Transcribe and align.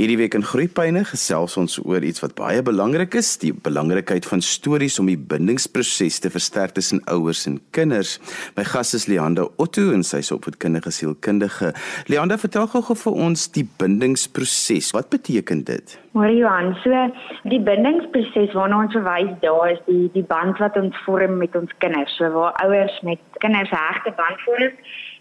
Hierdie 0.00 0.16
week 0.16 0.32
in 0.32 0.44
Groepyne 0.48 1.02
gesels 1.04 1.58
ons 1.60 1.74
oor 1.82 2.00
iets 2.00 2.22
wat 2.24 2.32
baie 2.38 2.62
belangrik 2.64 3.12
is, 3.20 3.34
die 3.36 3.50
belangrikheid 3.52 4.24
van 4.24 4.40
stories 4.40 4.94
om 4.96 5.10
die 5.10 5.18
bindingsproses 5.32 6.22
te 6.24 6.30
versterk 6.32 6.72
tussen 6.78 7.02
ouers 7.12 7.42
en 7.50 7.58
kinders. 7.76 8.14
My 8.56 8.64
gas 8.64 8.94
is 8.96 9.04
Leanda 9.12 9.44
Otto 9.60 9.90
en 9.92 10.00
sy 10.00 10.22
is 10.24 10.32
opvoedkundige 10.32 10.88
sielkundige. 10.96 11.74
Leanda, 12.08 12.38
vertel 12.40 12.70
gou 12.72 12.96
vir 13.02 13.18
ons 13.26 13.44
die 13.52 13.66
bindingsproses. 13.82 14.88
Wat 14.96 15.10
beteken 15.12 15.66
dit? 15.68 15.92
Maar 16.16 16.32
Johan, 16.32 16.72
so 16.80 17.04
die 17.52 17.60
bindingsproses 17.68 18.56
waarna 18.56 18.80
ons 18.86 18.96
verwys 18.96 19.36
daar 19.44 19.74
is 19.74 19.84
die 19.84 20.08
die 20.16 20.24
band 20.32 20.56
wat 20.64 20.80
ons 20.80 20.96
vorm 21.04 21.36
met 21.44 21.60
ons 21.60 21.76
kinders. 21.84 22.16
So 22.16 22.32
waar 22.38 22.56
ouers 22.64 22.96
met 23.04 23.20
kinders 23.44 23.76
hegte 23.76 24.16
band 24.16 24.40
vorm 24.48 24.72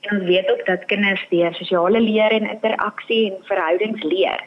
en 0.08 0.16
ons 0.16 0.26
weet 0.32 0.48
ook 0.56 0.64
dat 0.72 0.88
kinders 0.88 1.28
deur 1.36 1.52
sosiale 1.60 2.00
leer 2.00 2.40
en 2.40 2.48
interaksie 2.56 3.26
en 3.34 3.48
verhoudings 3.52 4.08
leer 4.08 4.40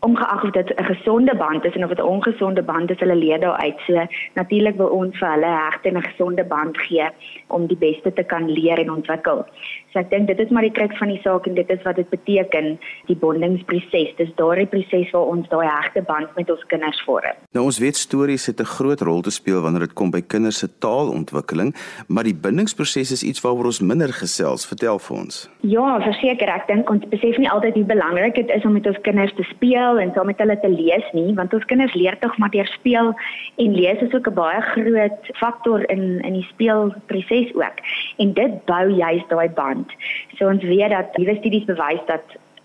ongeag 0.00 0.44
of 0.44 0.50
dit 0.50 0.74
'n 0.74 0.84
gesonde 0.84 1.36
band 1.36 1.64
is 1.64 1.74
en 1.74 1.82
of 1.82 1.88
dit 1.88 1.98
'n 1.98 2.12
ongesonde 2.14 2.62
band 2.62 2.90
is, 2.90 2.98
hulle 2.98 3.14
leer 3.14 3.40
daaruit. 3.40 3.78
So 3.86 4.06
natuurlik 4.34 4.76
wil 4.76 4.88
ons 4.88 5.18
vir 5.18 5.30
hulle 5.30 5.46
hegte 5.46 5.88
en 5.88 5.96
'n 5.96 6.02
gesonde 6.02 6.44
band 6.44 6.78
gee 6.78 7.08
om 7.46 7.66
die 7.66 7.76
beste 7.76 8.12
te 8.12 8.22
kan 8.22 8.50
leer 8.50 8.78
en 8.78 8.90
ontwikkel. 8.90 9.46
So 9.92 9.98
ek 9.98 10.10
dink 10.10 10.26
dit 10.26 10.38
is 10.38 10.48
maar 10.48 10.62
die 10.62 10.72
kruks 10.72 10.98
van 10.98 11.08
die 11.08 11.20
saak 11.22 11.46
en 11.46 11.54
dit 11.54 11.70
is 11.70 11.82
wat 11.82 11.96
dit 11.96 12.08
beteken, 12.08 12.78
die 13.06 13.16
bondingsproses. 13.16 14.16
Dis 14.16 14.34
daardie 14.34 14.66
proses 14.66 15.10
waar 15.10 15.22
ons 15.22 15.48
daai 15.48 15.66
hegte 15.66 16.02
band 16.02 16.28
met 16.36 16.50
ons 16.50 16.66
kinders 16.66 17.02
vorm. 17.02 17.36
Nou 17.52 17.64
ons 17.64 17.78
weet 17.78 17.96
stories 17.96 18.46
het 18.46 18.60
'n 18.60 18.64
groot 18.64 19.00
rol 19.00 19.20
te 19.20 19.30
speel 19.30 19.60
wanneer 19.60 19.80
dit 19.80 19.92
kom 19.92 20.10
by 20.10 20.20
kinders 20.20 20.58
se 20.58 20.68
taalontwikkeling, 20.78 21.74
maar 22.08 22.24
die 22.24 22.34
bindingsproses 22.34 23.12
is 23.12 23.22
iets 23.22 23.40
waaroor 23.40 23.64
ons 23.64 23.80
minder 23.80 24.12
gesels. 24.12 24.66
Vertel 24.66 24.98
vir 24.98 25.16
ons. 25.16 25.50
Ja, 25.60 26.00
verseker, 26.00 26.48
ek 26.48 26.66
dink 26.66 26.90
ons 26.90 27.08
besef 27.08 27.38
nie 27.38 27.50
altyd 27.50 27.74
hoe 27.74 27.84
belangrik 27.84 28.34
dit 28.34 28.50
is 28.50 28.64
om 28.64 28.72
met 28.72 28.86
ons 28.86 29.00
kinders 29.02 29.34
te 29.34 29.42
speel 29.42 29.85
speel 29.86 30.00
en 30.00 30.12
saam 30.14 30.26
met 30.26 30.38
hulle 30.38 30.58
te 30.60 30.68
lees 30.68 31.06
nie, 31.12 31.34
want 31.34 31.52
ons 31.54 31.64
kinders 31.64 31.94
leer 31.94 32.16
tog 32.18 32.36
maar 32.38 32.50
deur 32.50 32.66
speel 32.66 33.12
en 33.56 33.74
lees 33.74 34.00
is 34.02 34.14
ook 34.14 34.28
'n 34.28 34.34
baie 34.34 34.60
groot 34.60 35.30
faktor 35.38 35.88
in 35.90 36.20
in 36.20 36.32
die 36.32 36.48
speelproses 36.52 37.54
ook. 37.54 37.78
En 38.18 38.32
dit 38.32 38.64
bou 38.64 38.88
juist 38.90 39.28
daai 39.28 39.48
band. 39.48 39.88
So 40.36 40.48
ons 40.48 40.62
weet 40.62 40.90
dat 40.90 41.16
nuwe 41.16 41.36
studies 41.36 41.64
bewys 41.64 42.02
dat 42.06 42.24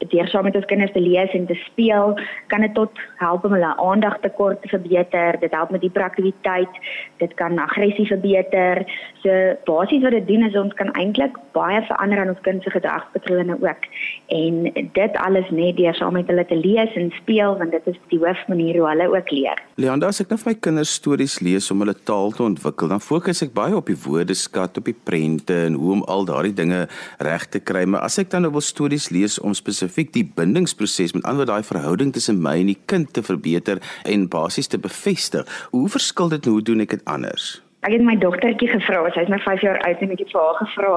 deur 0.10 0.28
saam 0.28 0.44
met 0.44 0.56
ons 0.58 0.66
kinders 0.66 0.92
te 0.92 1.02
lees 1.02 1.34
en 1.38 1.46
te 1.46 1.58
speel, 1.68 2.16
kan 2.48 2.64
dit 2.66 2.74
tot 2.74 3.00
help 3.22 3.46
om 3.46 3.54
hulle 3.56 3.72
aandagtekort 3.78 4.62
te 4.62 4.72
verbeter. 4.72 5.38
Dit 5.40 5.54
help 5.56 5.72
met 5.72 5.84
hiperaktiwiteit. 5.86 6.80
Dit 7.22 7.34
kan 7.40 7.60
aggressie 7.62 8.08
verbeter. 8.10 8.82
So 9.22 9.36
basies 9.70 10.02
wat 10.06 10.16
dit 10.18 10.28
doen 10.28 10.48
is 10.48 10.58
ons 10.58 10.74
kan 10.80 10.90
eintlik 10.98 11.38
baie 11.56 11.82
verander 11.86 12.24
aan 12.24 12.32
ons 12.34 12.42
kind 12.46 12.64
se 12.64 12.74
gedragspatrone 12.74 13.58
ook. 13.62 13.88
En 14.34 14.64
dit 14.74 15.20
alles 15.26 15.50
net 15.54 15.78
deur 15.78 15.96
saam 15.96 16.18
met 16.18 16.30
hulle 16.32 16.46
te 16.50 16.58
lees 16.58 16.98
en 16.98 17.12
speel 17.20 17.58
want 17.60 17.76
dit 17.76 17.92
is 17.94 18.00
die 18.10 18.20
hoofmanier 18.22 18.80
hoe 18.82 18.90
hulle 18.90 19.10
ook 19.14 19.32
leer. 19.32 19.62
Leanda, 19.76 20.10
as 20.10 20.24
ek 20.24 20.34
nou 20.34 20.40
vir 20.42 20.54
my 20.54 20.58
kinders 20.68 20.96
stories 20.98 21.40
lees 21.46 21.70
om 21.74 21.86
hulle 21.86 21.96
taal 22.08 22.34
te 22.36 22.44
ontwikkel, 22.44 22.90
dan 22.92 23.04
fokus 23.04 23.44
ek 23.46 23.54
baie 23.54 23.76
op 23.78 23.90
die 23.92 24.00
woordeskat, 24.00 24.82
op 24.82 24.90
die 24.90 24.98
prente 24.98 25.56
en 25.68 25.78
hoe 25.78 25.94
om 26.00 26.04
al 26.10 26.26
daardie 26.26 26.56
dinge 26.58 26.88
reg 27.22 27.48
te 27.54 27.62
kry. 27.62 27.86
Maar 27.86 28.08
as 28.08 28.18
ek 28.22 28.32
dan 28.34 28.46
nou 28.46 28.54
wil 28.56 28.66
stories 28.66 29.12
lees 29.14 29.38
om 29.40 29.54
spesifiek 29.58 29.91
spesifiek 29.92 30.14
die 30.16 30.28
bindingsproses 30.36 31.14
met 31.14 31.26
ander 31.28 31.46
daai 31.46 31.64
verhouding 31.64 32.14
tussen 32.14 32.40
my 32.42 32.60
en 32.62 32.72
die 32.72 32.80
kind 32.88 33.12
te 33.14 33.24
verbeter 33.24 33.82
en 34.08 34.30
basies 34.30 34.70
te 34.72 34.80
bevestig. 34.80 35.44
Hoe 35.72 35.90
verskil 35.90 36.30
dit 36.30 36.46
en 36.46 36.52
hoe 36.52 36.64
doen 36.64 36.82
ek 36.82 36.96
dit 36.96 37.04
anders? 37.06 37.62
Ek 37.82 37.96
het 37.96 38.04
my 38.06 38.14
dogtertjie 38.22 38.70
gevra, 38.70 39.10
sy 39.10 39.24
is 39.26 39.32
nou 39.34 39.40
5 39.42 39.64
jaar 39.66 39.80
oud 39.88 40.02
en 40.06 40.12
ek 40.14 40.20
het 40.22 40.32
vir 40.32 40.40
haar 40.40 40.60
gevra, 40.60 40.92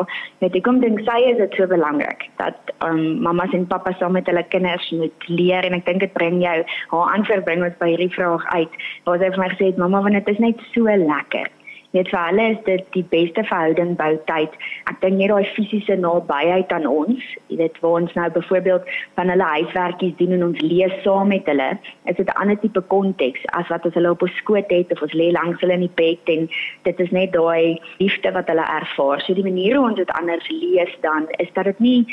net 0.45 0.59
ek 0.59 0.67
kom 0.67 0.83
dink 0.83 1.01
sy 1.07 1.17
is 1.31 1.39
dit 1.41 1.57
so 1.57 1.67
belangrik 1.71 2.27
dat 2.37 2.75
um 2.85 3.23
mamas 3.25 3.57
en 3.57 3.65
pappas 3.67 3.97
saam 3.99 4.13
met 4.19 4.29
hulle 4.29 4.45
kinders 4.53 4.91
moet 4.93 5.29
leer 5.33 5.65
en 5.65 5.79
ek 5.79 5.89
dink 5.89 6.05
dit 6.05 6.13
bring 6.13 6.43
jou 6.45 6.59
haar 6.93 7.15
antwoord 7.17 7.49
bring 7.49 7.65
ons 7.65 7.81
by 7.81 7.89
hierdie 7.95 8.13
vraag 8.13 8.45
uit. 8.53 8.81
Waar 9.09 9.23
sy 9.23 9.33
vir 9.33 9.43
my 9.43 9.51
gesê 9.57 9.73
het, 9.73 9.81
mamma, 9.81 10.05
want 10.05 10.21
dit 10.21 10.35
is 10.37 10.45
net 10.45 10.61
so 10.77 11.01
lekker 11.09 11.49
net 11.95 12.11
vir 12.13 12.21
hulle 12.29 12.47
is 12.53 12.61
dit 12.67 12.87
die 12.97 13.05
beste 13.13 13.45
verhouding 13.47 13.95
bou 13.99 14.11
tyd. 14.31 14.55
Ek 14.91 15.01
dink 15.03 15.19
net 15.21 15.33
daai 15.33 15.47
fisiese 15.55 15.97
nabyheid 16.01 16.73
aan 16.75 16.89
ons, 16.91 17.23
jy 17.49 17.59
weet 17.63 17.79
waar 17.85 18.03
ons 18.03 18.17
nou 18.19 18.27
byvoorbeeld 18.37 18.91
van 19.19 19.33
hulle 19.33 19.51
huiswerkies 19.55 20.17
doen 20.21 20.37
en 20.39 20.47
ons 20.51 20.65
lees 20.65 20.95
saam 21.07 21.31
met 21.33 21.49
hulle, 21.51 21.71
is 22.11 22.17
dit 22.17 22.27
'n 22.27 22.39
ander 22.43 22.59
tipe 22.59 22.83
konteks 22.95 23.47
as 23.61 23.69
wat 23.69 23.85
ons 23.87 23.95
hulle 23.95 24.11
op 24.11 24.23
ons 24.23 24.37
skoot 24.43 24.71
het 24.71 24.93
of 24.93 25.03
ons 25.03 25.15
lê 25.15 25.31
langs 25.33 25.61
hulle 25.61 25.79
in 25.79 25.87
die 25.87 25.99
bed 26.03 26.35
en 26.37 26.49
dit 26.83 27.01
is 27.01 27.11
net 27.11 27.33
daai 27.33 27.79
liefde 27.99 28.33
wat 28.33 28.49
hulle 28.49 28.67
ervaar. 28.81 29.21
So 29.21 29.35
die 29.35 29.51
manier 29.51 29.77
hoe 29.77 29.89
ons 29.89 30.03
dit 30.03 30.11
anders 30.11 30.49
lees 30.49 30.95
dan 31.01 31.27
is 31.39 31.53
dat 31.55 31.65
dit 31.65 31.81
nie 31.81 32.07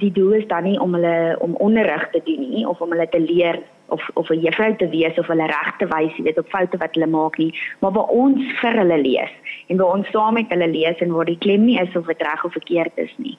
die 0.00 0.12
doel 0.12 0.32
is 0.32 0.48
dan 0.48 0.64
nie 0.64 0.78
om 0.80 0.94
hulle 0.94 1.36
om 1.40 1.54
onderrig 1.54 2.10
te 2.10 2.20
doen 2.24 2.40
nie 2.50 2.68
of 2.68 2.80
om 2.80 2.90
hulle 2.90 3.08
te 3.08 3.20
leer 3.20 3.60
of 3.92 4.08
of 4.14 4.30
'n 4.30 4.40
juffrou 4.44 4.76
te 4.76 4.88
wees 4.88 5.18
of 5.18 5.26
hulle 5.32 5.46
reg 5.46 5.70
te 5.78 5.86
wys, 5.94 6.16
jy 6.16 6.24
weet, 6.28 6.38
op 6.38 6.48
foute 6.54 6.80
wat 6.82 6.94
hulle 6.94 7.10
maak 7.10 7.38
nie, 7.38 7.52
maar 7.80 7.92
waar 7.92 8.10
ons 8.24 8.40
vir 8.60 8.78
hulle 8.80 8.98
lees 8.98 9.34
en 9.68 9.76
waar 9.76 9.94
ons 9.98 10.10
saam 10.10 10.34
met 10.34 10.50
hulle 10.54 10.68
lees 10.68 10.98
en 10.98 11.12
waar 11.12 11.28
die 11.28 11.38
klem 11.44 11.64
nie 11.64 11.78
is 11.80 11.96
of 11.96 12.06
dit 12.06 12.22
reg 12.22 12.44
of 12.44 12.52
verkeerd 12.52 12.96
is 12.96 13.14
nie. 13.16 13.38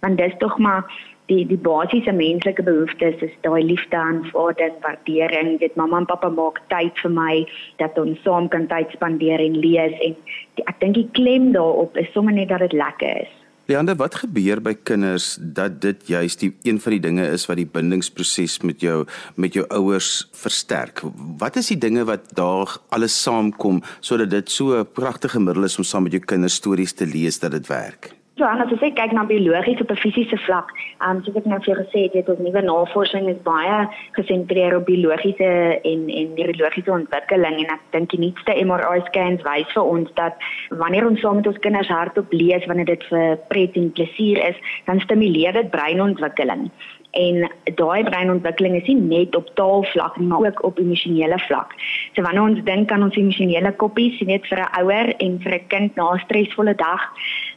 Want 0.00 0.18
dis 0.18 0.34
tog 0.38 0.58
maar 0.58 0.84
die 1.32 1.44
die 1.48 1.60
basiese 1.68 2.12
menslike 2.12 2.62
behoeftes 2.62 3.22
is 3.24 3.36
daai 3.46 3.62
liefde, 3.64 3.96
aanvaarding, 3.96 4.74
waardering. 4.84 5.58
Dit 5.60 5.76
mamma 5.80 6.02
en 6.02 6.08
pappa 6.10 6.28
maak 6.28 6.60
tyd 6.72 6.98
vir 7.02 7.10
my 7.10 7.46
dat 7.80 7.98
ons 7.98 8.20
saam 8.26 8.48
kan 8.52 8.66
tyd 8.68 8.92
spandeer 8.96 9.40
en 9.40 9.56
lees 9.64 9.96
en 10.04 10.18
die, 10.58 10.66
ek 10.66 10.80
dink 10.80 10.98
die 11.00 11.08
klem 11.16 11.52
daarop 11.56 11.96
is 11.96 12.12
sommer 12.12 12.36
net 12.36 12.52
dat 12.52 12.66
dit 12.66 12.76
lekker 12.76 13.24
is. 13.24 13.32
Leander, 13.64 13.96
wat 13.96 14.18
gebeur 14.20 14.60
by 14.60 14.74
kinders 14.76 15.38
dat 15.40 15.78
dit 15.80 16.02
juist 16.12 16.42
die 16.42 16.50
een 16.68 16.76
van 16.84 16.92
die 16.92 17.00
dinge 17.00 17.24
is 17.32 17.46
wat 17.48 17.56
die 17.56 17.64
bindingsproses 17.64 18.58
met 18.60 18.82
jou 18.84 19.06
met 19.40 19.56
jou 19.56 19.64
ouers 19.72 20.26
versterk? 20.36 21.00
Wat 21.40 21.56
is 21.56 21.70
die 21.72 21.78
dinge 21.80 22.04
wat 22.04 22.26
daar 22.36 22.74
alles 22.92 23.16
saamkom 23.22 23.80
sodat 24.04 24.34
dit 24.36 24.52
so 24.52 24.76
'n 24.76 24.92
pragtige 24.92 25.40
middel 25.40 25.64
is 25.64 25.78
om 25.78 25.84
saam 25.84 26.02
met 26.02 26.12
jou 26.12 26.24
kinders 26.24 26.60
stories 26.60 26.92
te 26.92 27.06
lees 27.06 27.38
dat 27.38 27.56
dit 27.56 27.66
werk? 27.66 28.12
So 28.34 28.42
as 28.50 28.66
jy 28.82 28.88
kyk 28.98 29.12
na 29.14 29.22
biologies 29.30 29.80
op 29.80 29.90
'n 29.94 30.02
fisiese 30.02 30.36
vlak, 30.42 30.72
um, 31.06 31.22
soos 31.22 31.36
ek 31.36 31.44
nou 31.46 31.58
vir 31.62 31.70
jou 31.70 31.76
gesê 31.78 32.00
het, 32.04 32.14
het 32.18 32.28
ons 32.28 32.40
nuwe 32.42 32.62
navorsing 32.62 33.28
is 33.30 33.38
baie 33.46 33.76
gesentreer 34.16 34.74
op 34.74 34.86
biologiese 34.86 35.50
en 35.90 36.00
en 36.20 36.34
neurologiese 36.34 36.90
ontwikkeling 36.90 37.60
en 37.62 37.70
ek 37.76 37.84
dink 37.92 38.10
die 38.10 38.18
nuutste 38.24 38.58
MRI 38.64 38.98
scans 39.06 39.46
wys 39.46 39.70
vir 39.76 39.84
ons 39.84 40.10
dat 40.14 40.34
wanneer 40.70 41.06
ons 41.06 41.20
saam 41.20 41.36
met 41.36 41.46
ons 41.46 41.62
kinders 41.62 41.88
hardop 41.88 42.32
lees 42.32 42.66
wanneer 42.66 42.90
dit 42.90 43.04
vir 43.04 43.38
pret 43.54 43.76
en 43.76 43.92
plesier 43.92 44.42
is, 44.50 44.58
dan 44.86 44.98
stimuleer 45.00 45.52
dit 45.52 45.70
breinontwikkeling 45.70 46.70
en 47.14 47.44
daai 47.78 48.04
breinontwikkeling 48.06 48.76
is 48.80 48.88
nie 48.90 48.98
net 48.98 49.36
op 49.38 49.50
taalvlak 49.58 50.16
nie, 50.18 50.26
maar 50.26 50.46
ook 50.48 50.62
op 50.66 50.78
emosionele 50.82 51.38
vlak. 51.46 51.74
So 52.14 52.22
wanneer 52.26 52.42
ons 52.42 52.64
dink 52.66 52.92
aan 52.92 53.06
ons 53.06 53.18
emosionele 53.20 53.72
koppies, 53.82 54.20
net 54.26 54.46
vir 54.50 54.60
'n 54.64 54.82
ouer 54.82 55.14
en 55.18 55.38
vir 55.44 55.54
'n 55.54 55.66
kind 55.68 55.96
na 55.96 56.12
'n 56.12 56.24
stresvolle 56.26 56.74
dag, 56.74 57.02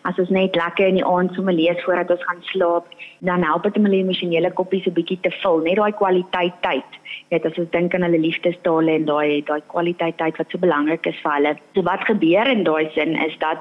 as 0.03 0.19
ons 0.19 0.29
net 0.29 0.55
lekker 0.55 0.87
in 0.87 0.95
die 0.95 1.05
aand 1.05 1.33
sommer 1.33 1.53
lees 1.53 1.83
voordat 1.83 2.11
ons 2.11 2.25
gaan 2.25 2.41
slaap, 2.41 2.85
dan 3.19 3.43
help 3.43 3.63
dit 3.63 3.77
om 3.77 3.83
hulle 3.83 4.03
emosionele 4.03 4.51
koppies 4.51 4.85
'n 4.87 4.93
bietjie 4.93 5.19
te 5.21 5.31
vul, 5.41 5.57
net 5.59 5.75
daai 5.75 5.91
kwaliteit 5.91 6.53
tyd. 6.61 6.91
Net 7.31 7.45
as 7.45 7.57
ons 7.57 7.71
dink 7.71 7.93
aan 7.93 8.03
hulle 8.03 8.19
liefdestale 8.19 8.91
en 8.91 9.05
daai 9.05 9.43
daai 9.43 9.61
kwaliteit 9.67 10.17
tyd 10.17 10.37
wat 10.37 10.49
so 10.49 10.57
belangrik 10.57 11.05
is 11.05 11.19
vir 11.23 11.31
hulle. 11.31 11.57
So 11.73 11.81
wat 11.81 12.05
gebeur 12.05 12.47
in 12.47 12.63
daai 12.63 12.89
sin 12.93 13.15
is 13.15 13.37
dat 13.39 13.57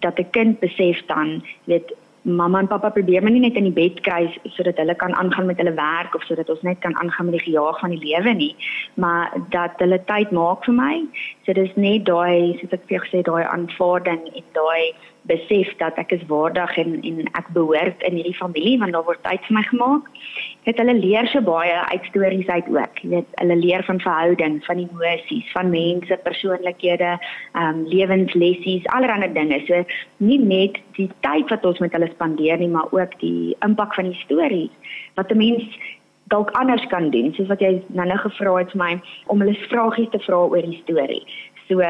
dat 0.00 0.18
'n 0.18 0.30
kind 0.30 0.60
besef 0.60 1.06
dan, 1.06 1.42
weet 1.64 1.92
mamma 2.26 2.58
en 2.58 2.66
pappa 2.66 2.90
probeer 2.90 3.22
my 3.22 3.30
nie 3.30 3.40
net 3.44 3.58
in 3.60 3.68
die 3.68 3.74
bed 3.74 4.00
kry 4.02 4.26
sodat 4.56 4.80
hulle 4.82 4.94
kan 4.98 5.14
aangaan 5.14 5.46
met 5.46 5.60
hulle 5.62 5.74
werk 5.78 6.14
of 6.18 6.24
sodat 6.26 6.50
ons 6.50 6.62
net 6.66 6.80
kan 6.82 6.96
aangaan 6.98 7.30
met 7.30 7.38
die 7.38 7.44
gejaag 7.46 7.78
van 7.80 7.94
die 7.94 8.02
lewe 8.02 8.34
nie, 8.34 8.54
maar 8.94 9.30
dat 9.54 9.78
hulle 9.78 10.00
tyd 10.10 10.32
maak 10.34 10.64
vir 10.66 10.74
my. 10.74 10.94
So 11.46 11.54
dis 11.54 11.76
net 11.76 12.08
daai 12.10 12.58
soos 12.60 12.74
ek 12.74 12.88
vir 12.90 13.04
gesê 13.04 13.22
daai 13.28 13.44
aanvaarding 13.44 14.26
en 14.34 14.48
daai 14.58 14.90
besef 15.26 15.72
dat 15.80 15.98
ek 16.00 16.12
is 16.16 16.24
waardig 16.30 16.76
en 16.82 17.00
en 17.02 17.30
ek 17.38 17.48
behoort 17.54 18.02
in 18.08 18.18
hierdie 18.18 18.36
familie 18.36 18.76
want 18.78 18.94
daar 18.96 19.06
word 19.06 19.22
tyd 19.24 19.42
vir 19.48 19.56
my 19.58 19.62
gemaak. 19.70 20.08
Het 20.68 20.78
hulle 20.82 20.94
leer 20.98 21.28
so 21.30 21.42
baie 21.46 21.74
uit 21.92 22.08
stories 22.10 22.48
uit 22.48 22.70
ook. 22.74 23.02
Jy 23.02 23.10
weet, 23.14 23.34
hulle 23.40 23.56
leer 23.56 23.84
van 23.86 24.00
verhouding, 24.00 24.58
van 24.66 24.82
emosies, 24.82 25.50
van 25.54 25.70
mense, 25.70 26.20
persoonlikhede, 26.28 27.12
ehm 27.18 27.68
um, 27.68 27.84
lewenslessies, 27.90 28.86
allerlei 28.96 29.32
dinge. 29.32 29.60
So 29.66 29.82
nie 30.18 30.38
net 30.42 30.80
die 30.98 31.10
tyd 31.26 31.50
wat 31.50 31.66
ons 31.66 31.82
met 31.84 31.94
hulle 31.96 32.10
spandeer 32.14 32.58
nie, 32.58 32.72
maar 32.72 32.90
ook 32.90 33.18
die 33.20 33.56
impak 33.66 33.94
van 33.94 34.10
die 34.10 34.20
stories 34.24 34.94
wat 35.16 35.30
'n 35.32 35.38
mens 35.38 35.78
dalk 36.28 36.50
anders 36.50 36.86
kan 36.86 37.10
doen. 37.10 37.32
Soos 37.34 37.48
wat 37.48 37.60
jy 37.60 37.82
nou-nou 37.86 38.18
gevra 38.18 38.54
het 38.58 38.70
vir 38.70 38.82
my 38.82 38.92
om 39.26 39.40
hulle 39.40 39.58
vragies 39.70 40.10
te 40.10 40.18
vra 40.18 40.36
oor 40.36 40.62
die 40.62 40.80
storie. 40.82 41.22
So 41.68 41.82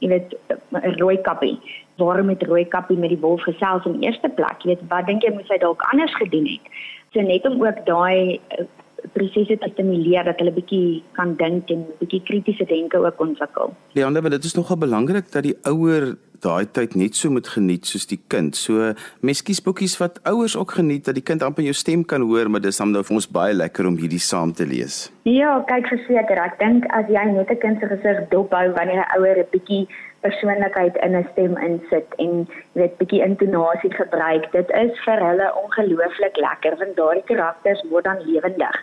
jy 0.00 0.08
weet 0.08 0.34
'n 0.50 0.96
rooi 0.98 1.20
kappie. 1.20 1.58
Waarom 1.96 2.28
het 2.28 2.42
rooi 2.42 2.64
kappie 2.64 2.96
met 2.96 3.12
die 3.12 3.20
wolf 3.20 3.42
gesels 3.42 3.84
in 3.84 4.00
eerste 4.00 4.28
plek? 4.28 4.62
Jy 4.62 4.74
weet 4.74 4.88
wat 4.88 5.06
dink 5.06 5.22
jy 5.22 5.32
moes 5.32 5.48
hy 5.48 5.58
dalk 5.58 5.82
anders 5.92 6.14
gedoen 6.16 6.46
het? 6.46 6.64
So 7.12 7.20
net 7.20 7.46
om 7.46 7.60
ook 7.62 7.84
daai 7.86 8.40
uh, 8.58 8.64
prosesse 9.12 9.58
te 9.58 9.68
stimuleer 9.72 10.24
dat 10.24 10.38
hulle 10.38 10.52
bietjie 10.52 11.02
kan 11.12 11.36
dink 11.36 11.70
en 11.70 11.86
bietjie 11.98 12.22
kritiese 12.22 12.64
denke 12.64 12.98
ook 12.98 13.20
ontwikkel. 13.20 13.74
Leander 13.92 14.22
want 14.22 14.34
dit 14.34 14.44
is 14.44 14.54
nogal 14.54 14.76
belangrik 14.76 15.32
dat 15.32 15.42
die 15.42 15.56
ouer 15.62 16.16
daai 16.44 16.66
tyd 16.66 16.94
net 16.94 17.14
so 17.14 17.30
moet 17.30 17.48
geniet 17.48 17.86
soos 17.86 18.06
die 18.10 18.20
kind. 18.32 18.56
So 18.56 18.92
mens 19.20 19.42
kies 19.42 19.62
boekies 19.64 19.96
wat 20.00 20.20
ouers 20.28 20.56
ook 20.56 20.76
geniet 20.78 21.04
dat 21.08 21.14
die 21.18 21.24
kind 21.24 21.42
amper 21.42 21.64
jou 21.64 21.74
stem 21.76 22.04
kan 22.04 22.22
hoor, 22.22 22.50
maar 22.50 22.60
dis 22.60 22.80
dan 22.80 22.92
nou 22.92 23.02
vir 23.04 23.16
ons 23.20 23.30
baie 23.30 23.54
lekker 23.54 23.86
om 23.86 23.98
hierdie 24.00 24.22
saam 24.22 24.52
te 24.52 24.66
lees. 24.66 25.10
Ja, 25.28 25.58
kyk 25.68 25.88
verseker, 25.92 26.40
ek 26.44 26.58
dink 26.58 26.86
as 26.96 27.08
jy 27.08 27.24
net 27.32 27.50
'n 27.50 27.60
kind 27.64 27.80
se 27.80 27.86
gesig 27.86 28.28
dophou 28.30 28.66
wanneer 28.78 29.04
'n 29.04 29.12
ouer 29.18 29.38
'n 29.38 29.50
bietjie 29.52 29.88
persoonlikheid 30.20 30.96
in 31.04 31.16
'n 31.16 31.28
stem 31.32 31.56
insit 31.56 32.08
en 32.18 32.48
weet 32.72 32.98
bietjie 32.98 33.22
intonasie 33.24 33.92
gebruik, 33.94 34.52
dit 34.52 34.68
is 34.70 34.92
vir 35.04 35.18
hulle 35.28 35.48
ongelooflik 35.64 36.36
lekker 36.36 36.76
want 36.76 36.96
daardie 36.96 37.28
karakters 37.30 37.82
word 37.90 38.04
dan 38.04 38.20
lewendig 38.26 38.76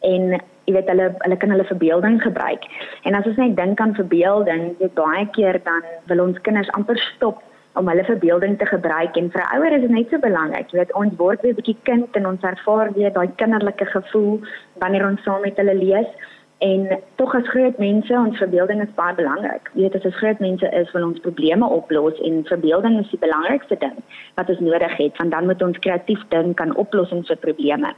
en 0.00 0.40
jy 0.66 0.74
weet 0.74 0.88
hulle 0.90 1.10
hulle 1.24 1.36
kan 1.42 1.54
hulle 1.54 1.66
verbeelding 1.72 2.20
gebruik. 2.22 2.64
En 3.06 3.14
as 3.14 3.26
ons 3.26 3.38
net 3.42 3.56
dink 3.56 3.80
aan 3.80 3.94
verbeelding, 3.94 4.72
jy 4.82 4.90
baie 4.98 5.26
keer 5.36 5.60
dan 5.64 5.82
wil 6.10 6.24
ons 6.28 6.40
kinders 6.46 6.70
amper 6.78 6.98
stop 7.14 7.42
om 7.76 7.88
hulle 7.88 8.04
verbeelding 8.04 8.56
te 8.58 8.66
gebruik 8.66 9.16
en 9.20 9.28
vir 9.34 9.44
ouers 9.54 9.76
is 9.76 9.84
dit 9.84 9.92
net 9.92 10.10
so 10.10 10.22
belangrik. 10.22 10.70
Jy 10.72 10.80
weet 10.80 10.94
ons 11.00 11.18
word 11.20 11.42
weer 11.42 11.52
'n 11.52 11.60
bietjie 11.60 11.76
kind 11.88 12.16
en 12.16 12.26
ons 12.32 12.48
ervaar 12.52 12.92
weer 12.96 13.12
daai 13.12 13.28
kinderlike 13.36 13.86
gevoel 13.92 14.40
wanneer 14.80 15.06
ons 15.06 15.22
saam 15.22 15.42
met 15.42 15.56
hulle 15.56 15.74
lees. 15.74 16.10
En 16.58 16.88
tog 17.16 17.34
as 17.34 17.48
groot 17.48 17.78
mense, 17.78 18.12
ons 18.14 18.38
verbeelding 18.38 18.80
is 18.80 18.94
baie 18.96 19.14
belangrik. 19.14 19.68
Jy 19.74 19.82
weet 19.82 19.94
as 19.98 20.06
ons 20.08 20.16
groot 20.16 20.38
mense 20.40 20.68
is, 20.72 20.92
wil 20.92 21.04
ons 21.04 21.20
probleme 21.20 21.68
oplos 21.68 22.20
en 22.24 22.44
verbeelding 22.48 22.96
is 23.00 23.10
die 23.12 23.20
belangrikste 23.20 23.76
ding 23.76 23.98
wat 24.38 24.48
ons 24.48 24.62
nodig 24.64 24.96
het, 24.96 25.18
want 25.18 25.30
dan 25.30 25.46
moet 25.46 25.62
ons 25.62 25.78
kreatief 25.78 26.22
dink 26.32 26.60
aan 26.60 26.72
oplossings 26.76 27.28
vir 27.28 27.36
probleme. 27.36 27.92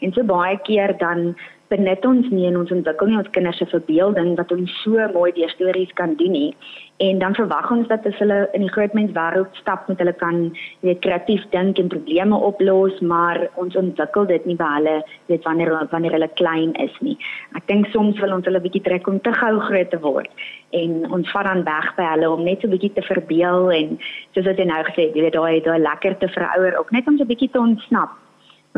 En 0.00 0.12
so 0.12 0.22
baie 0.22 0.58
keer 0.62 0.94
dan 0.98 1.34
benut 1.68 2.06
ons 2.06 2.26
nie 2.30 2.46
en 2.48 2.56
ons 2.60 2.72
ontwikkel 2.74 3.10
nie 3.10 3.18
ons 3.18 3.30
kinders 3.34 3.58
se 3.60 3.66
verbeelding 3.70 4.34
wat 4.38 4.52
ons 4.54 4.72
so 4.82 5.06
mooi 5.14 5.30
deur 5.36 5.52
stories 5.54 5.92
kan 6.00 6.14
doen 6.20 6.34
nie. 6.36 6.50
En 7.02 7.18
dan 7.18 7.34
verwag 7.34 7.70
ons 7.74 7.88
dat 7.90 8.06
as 8.06 8.18
hulle 8.22 8.36
in 8.54 8.62
die 8.62 8.70
groot 8.70 8.92
mens 8.94 9.14
wêreld 9.16 9.56
stap 9.58 9.88
met 9.90 9.98
hulle 9.98 10.14
kan 10.20 10.42
weet 10.86 11.00
kreatief 11.02 11.42
dink 11.50 11.80
en 11.82 11.90
probleme 11.90 12.38
oplos, 12.50 13.00
maar 13.00 13.40
ons 13.60 13.76
ontwikkel 13.76 14.28
dit 14.30 14.46
nie 14.46 14.58
by 14.60 14.70
hulle 14.76 14.96
weet 15.32 15.46
wanneer 15.48 15.72
wanneer 15.90 16.14
hulle 16.18 16.30
klein 16.40 16.74
is 16.84 16.94
nie. 17.00 17.16
Ek 17.58 17.66
dink 17.70 17.90
soms 17.94 18.20
wil 18.22 18.36
ons 18.36 18.46
hulle 18.46 18.62
bietjie 18.62 18.84
trek 18.86 19.08
om 19.10 19.18
te 19.20 19.34
gou 19.34 19.54
groot 19.68 19.90
te 19.90 20.00
word 20.04 20.46
en 20.74 21.00
ons 21.14 21.30
vat 21.30 21.46
dan 21.46 21.64
weg 21.66 21.90
by 21.98 22.06
hulle 22.14 22.30
om 22.30 22.44
net 22.46 22.62
so 22.62 22.70
bietjie 22.70 22.92
te 22.94 23.04
verbeel 23.06 23.70
en 23.74 23.96
soos 24.34 24.46
wat 24.48 24.58
jy 24.58 24.68
nou 24.70 24.82
gesê 24.90 25.08
het, 25.08 25.16
jy 25.16 25.26
weet 25.26 25.38
daai 25.38 25.62
daai 25.66 25.80
lekker 25.82 26.18
te 26.18 26.30
verouer 26.34 26.78
ook 26.78 26.92
net 26.94 27.08
om 27.10 27.18
so 27.18 27.28
bietjie 27.28 27.50
te 27.50 27.62
ontsnap 27.62 28.14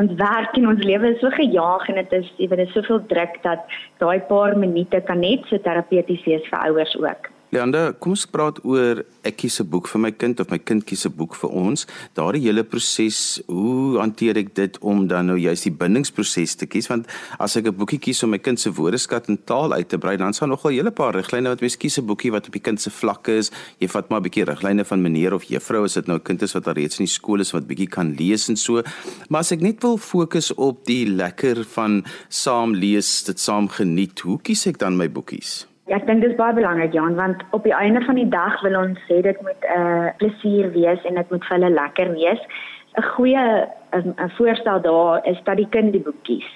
ons 0.00 0.12
werk 0.20 0.56
en 0.58 0.68
ons 0.68 0.82
lewe 0.84 1.12
is 1.14 1.20
so 1.24 1.32
gejaag 1.32 1.88
en 1.88 2.00
dit 2.02 2.12
is 2.18 2.28
jy 2.36 2.50
weet 2.50 2.62
dit 2.62 2.68
is 2.68 2.76
soveel 2.76 3.00
druk 3.12 3.38
dat 3.46 3.64
daai 4.02 4.20
paar 4.28 4.56
minute 4.58 5.00
kan 5.08 5.22
net 5.24 5.48
so 5.48 5.58
terapeuties 5.64 6.24
wees 6.28 6.44
vir 6.50 6.60
ouers 6.68 6.96
ook. 7.00 7.30
Leander, 7.56 7.94
kom 7.96 8.12
ons 8.12 8.26
praat 8.28 8.58
oor 8.68 8.98
ek 9.24 9.38
kies 9.40 9.60
'n 9.60 9.68
boek 9.72 9.88
vir 9.88 10.00
my 10.00 10.10
kind 10.10 10.40
of 10.40 10.50
my 10.50 10.58
kind 10.58 10.84
kies 10.84 11.06
'n 11.06 11.16
boek 11.16 11.34
vir 11.34 11.50
ons. 11.50 11.86
Daardie 12.14 12.42
hele 12.42 12.62
proses, 12.64 13.40
hoe 13.48 13.98
hanteer 13.98 14.36
ek 14.36 14.54
dit 14.54 14.78
om 14.80 15.06
dan 15.06 15.26
nou 15.26 15.38
juist 15.38 15.64
die 15.64 15.72
bindingsproses 15.72 16.56
te 16.56 16.66
kies? 16.66 16.88
Want 16.88 17.06
as 17.38 17.56
ek 17.56 17.66
'n 17.66 17.76
boekie 17.76 17.98
kies 17.98 18.22
om 18.22 18.30
my 18.30 18.38
kind 18.38 18.60
se 18.60 18.70
woordeskat 18.70 19.28
en 19.28 19.38
taal 19.44 19.72
uit 19.72 19.88
te 19.88 19.98
brei, 19.98 20.16
dan 20.16 20.34
sal 20.34 20.48
nogal 20.48 20.70
'n 20.70 20.76
hele 20.76 20.90
paar 20.90 21.14
riglyne 21.14 21.48
wat 21.48 21.60
mens 21.60 21.76
kies 21.76 21.98
'n 21.98 22.06
boekie 22.06 22.30
wat 22.30 22.46
op 22.46 22.52
die 22.52 22.60
kind 22.60 22.80
se 22.80 22.90
vlak 22.90 23.28
is. 23.28 23.50
Jy 23.80 23.88
vat 23.88 24.10
maar 24.10 24.20
'n 24.20 24.28
bietjie 24.28 24.44
riglyne 24.44 24.84
van 24.84 25.02
meneer 25.02 25.32
of 25.32 25.44
juffrou 25.44 25.84
as 25.84 25.94
dit 25.94 26.06
nou 26.06 26.18
'n 26.18 26.22
kind 26.22 26.42
is 26.42 26.52
wat 26.52 26.66
al 26.68 26.74
reeds 26.74 26.98
in 27.00 27.06
die 27.06 27.12
skool 27.12 27.40
is 27.40 27.52
wat 27.52 27.66
bietjie 27.66 27.88
kan 27.88 28.14
lees 28.18 28.48
en 28.48 28.56
so. 28.56 28.82
Maar 29.28 29.40
as 29.40 29.52
ek 29.52 29.60
net 29.60 29.82
wil 29.82 29.96
fokus 29.96 30.52
op 30.54 30.84
die 30.84 31.06
lekker 31.06 31.64
van 31.64 32.04
saam 32.28 32.74
lees, 32.74 33.24
dit 33.24 33.40
saam 33.40 33.68
geniet, 33.68 34.20
hoe 34.20 34.38
kies 34.42 34.66
ek 34.66 34.78
dan 34.78 34.96
my 34.96 35.08
boekies? 35.08 35.66
Ja, 35.86 36.00
ek 36.00 36.06
dink 36.08 36.24
dit 36.24 36.32
is 36.32 36.38
baie 36.38 36.54
belangrik 36.54 36.94
Jan 36.96 37.14
want 37.14 37.42
op 37.54 37.62
die 37.62 37.74
einde 37.74 38.00
van 38.02 38.16
die 38.18 38.26
dag 38.26 38.58
wil 38.66 38.74
ons 38.74 38.98
sê 39.06 39.20
dit 39.22 39.36
moet 39.46 39.66
'n 39.70 39.82
uh, 39.82 40.08
plesier 40.18 40.72
wees 40.74 41.04
en 41.06 41.14
dit 41.14 41.30
moet 41.30 41.44
vir 41.46 41.56
hulle 41.56 41.70
lekker 41.70 42.10
wees. 42.14 42.42
'n 42.98 43.02
Goeie 43.14 43.44
'n 43.94 44.30
voorstel 44.38 44.80
daar 44.82 45.26
is 45.26 45.38
dat 45.44 45.56
die 45.56 45.68
kind 45.70 45.92
die 45.92 46.02
boek 46.02 46.18
kies. 46.22 46.48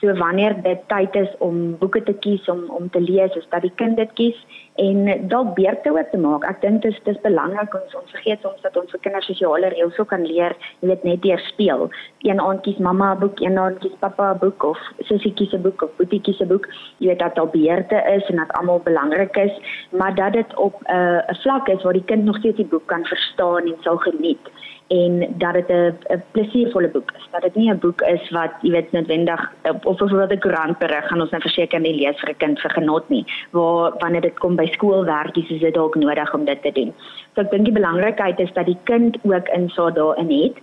So 0.00 0.12
wanneer 0.12 0.62
dit 0.62 0.80
tyd 0.88 1.14
is 1.16 1.28
om 1.38 1.78
boeke 1.80 2.02
te 2.02 2.12
kies 2.12 2.48
om 2.52 2.66
om 2.68 2.90
te 2.90 3.00
lees, 3.00 3.34
is 3.34 3.46
dat 3.48 3.62
die 3.64 3.72
kind 3.80 3.96
dit 3.96 4.10
kies 4.18 4.40
en 4.82 5.28
dalk 5.28 5.54
beurte 5.56 5.90
ook 5.90 6.10
te 6.10 6.20
maak. 6.20 6.44
Ek 6.44 6.60
dink 6.60 6.82
dit 6.84 6.92
is 6.92 6.98
dis 7.06 7.20
belangrik 7.24 7.72
ons 7.78 7.94
ons 7.96 8.12
vergeet 8.12 8.44
soms 8.44 8.60
dat 8.60 8.76
ons 8.76 8.92
vir 8.92 9.00
kinders 9.06 9.28
sosiale 9.30 9.70
reëls 9.72 9.96
ook 9.96 10.10
kan 10.12 10.26
leer, 10.28 10.52
jy 10.82 10.90
weet 10.90 11.06
net 11.08 11.22
deur 11.24 11.40
speel. 11.48 11.86
Een 12.28 12.42
aand 12.44 12.60
kies 12.66 12.82
mamma 12.88 13.14
'n 13.14 13.20
boek, 13.24 13.40
een 13.40 13.56
aand 13.58 13.80
kies 13.80 13.96
pappa 14.04 14.34
'n 14.34 14.38
boek 14.44 14.68
of 14.68 14.78
sussie 15.08 15.32
kies 15.32 15.54
'n 15.54 15.62
boek 15.62 15.82
of 15.82 15.96
boetie 15.96 16.20
kies 16.20 16.40
'n 16.40 16.48
boek. 16.52 16.68
Jy 16.98 17.08
weet 17.08 17.24
dat 17.24 17.34
daar 17.34 17.50
beurte 17.50 17.98
is 18.16 18.28
en 18.28 18.36
dat 18.36 18.52
almal 18.52 18.80
belangrik 18.84 19.36
is, 19.36 19.54
maar 19.90 20.14
dat 20.14 20.32
dit 20.32 20.56
op 20.56 20.74
'n 20.82 20.92
uh, 20.92 21.24
'n 21.32 21.40
vlak 21.42 21.68
is 21.68 21.82
waar 21.82 21.96
die 21.96 22.04
kind 22.04 22.24
nog 22.24 22.36
steeds 22.36 22.56
die 22.56 22.72
boek 22.72 22.86
kan 22.86 23.04
verstaan 23.04 23.64
en 23.64 23.76
sal 23.80 23.96
geniet 23.96 24.44
en 24.86 25.34
dat 25.38 25.52
dit 25.52 25.68
'n 25.68 26.22
plesiervolle 26.30 26.88
boek 26.88 27.10
is. 27.16 27.28
Dat 27.30 27.42
dit 27.42 27.54
nie 27.54 27.70
'n 27.70 27.78
boek 27.78 28.00
is 28.00 28.30
wat 28.30 28.52
jy 28.60 28.70
weet 28.70 28.92
noodwendig 28.92 29.52
of 29.82 29.96
byvoorbeeld 29.96 30.32
'n 30.32 30.38
koerantberig 30.38 31.06
gaan 31.06 31.20
ons 31.20 31.30
nou 31.30 31.42
verseker 31.42 31.80
nie 31.80 31.94
lees 31.94 32.20
vir 32.20 32.30
'n 32.30 32.36
kind 32.36 32.60
vir 32.60 32.70
genot 32.70 33.08
nie. 33.08 33.24
Waar 33.50 33.92
wanneer 33.98 34.20
dit 34.20 34.38
kom 34.38 34.56
by 34.56 34.66
skoolwerkies 34.66 35.50
is 35.50 35.60
dit 35.60 35.74
dalk 35.74 35.94
nodig 35.94 36.34
om 36.34 36.44
dit 36.44 36.62
te 36.62 36.72
doen. 36.72 36.94
So 37.34 37.40
ek 37.40 37.50
dink 37.50 37.64
die 37.64 37.72
belangrikheid 37.74 38.40
is 38.40 38.52
dat 38.52 38.66
die 38.66 38.78
kind 38.84 39.18
ook 39.22 39.48
insaag 39.48 39.94
daarin 39.94 40.30
het 40.30 40.56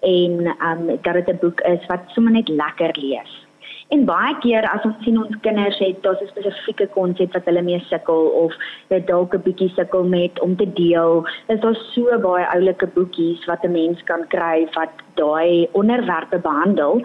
en 0.00 0.46
ehm 0.46 0.88
um, 0.88 0.98
dat 1.02 1.14
dit 1.14 1.28
'n 1.28 1.38
boek 1.40 1.60
is 1.60 1.86
wat 1.86 2.00
sommer 2.06 2.32
net 2.32 2.48
lekker 2.48 2.90
lees. 2.92 3.49
En 3.90 4.04
baie 4.06 4.34
keer 4.38 4.62
as 4.70 4.84
ons 4.86 4.98
sien 5.02 5.16
ons 5.18 5.38
kinders 5.42 5.78
het 5.82 5.96
daar's 6.04 6.20
'n 6.22 6.28
spesifieke 6.30 6.86
konsep 6.94 7.32
wat 7.34 7.48
hulle 7.50 7.62
mee 7.68 7.80
sukkel 7.88 8.20
of 8.42 8.52
dit 8.88 9.06
dalk 9.06 9.34
'n 9.34 9.42
bietjie 9.46 9.68
sukkel 9.74 10.04
met 10.04 10.40
om 10.40 10.54
te 10.56 10.68
deel, 10.72 11.26
is 11.48 11.60
daar 11.60 11.74
so 11.74 12.18
baie 12.26 12.46
oulike 12.54 12.86
boekies 12.86 13.44
wat 13.50 13.64
'n 13.64 13.72
mens 13.72 14.02
kan 14.04 14.22
kry 14.28 14.68
wat 14.74 14.94
daai 15.14 15.66
onderwerpe 15.72 16.38
behandel 16.38 17.02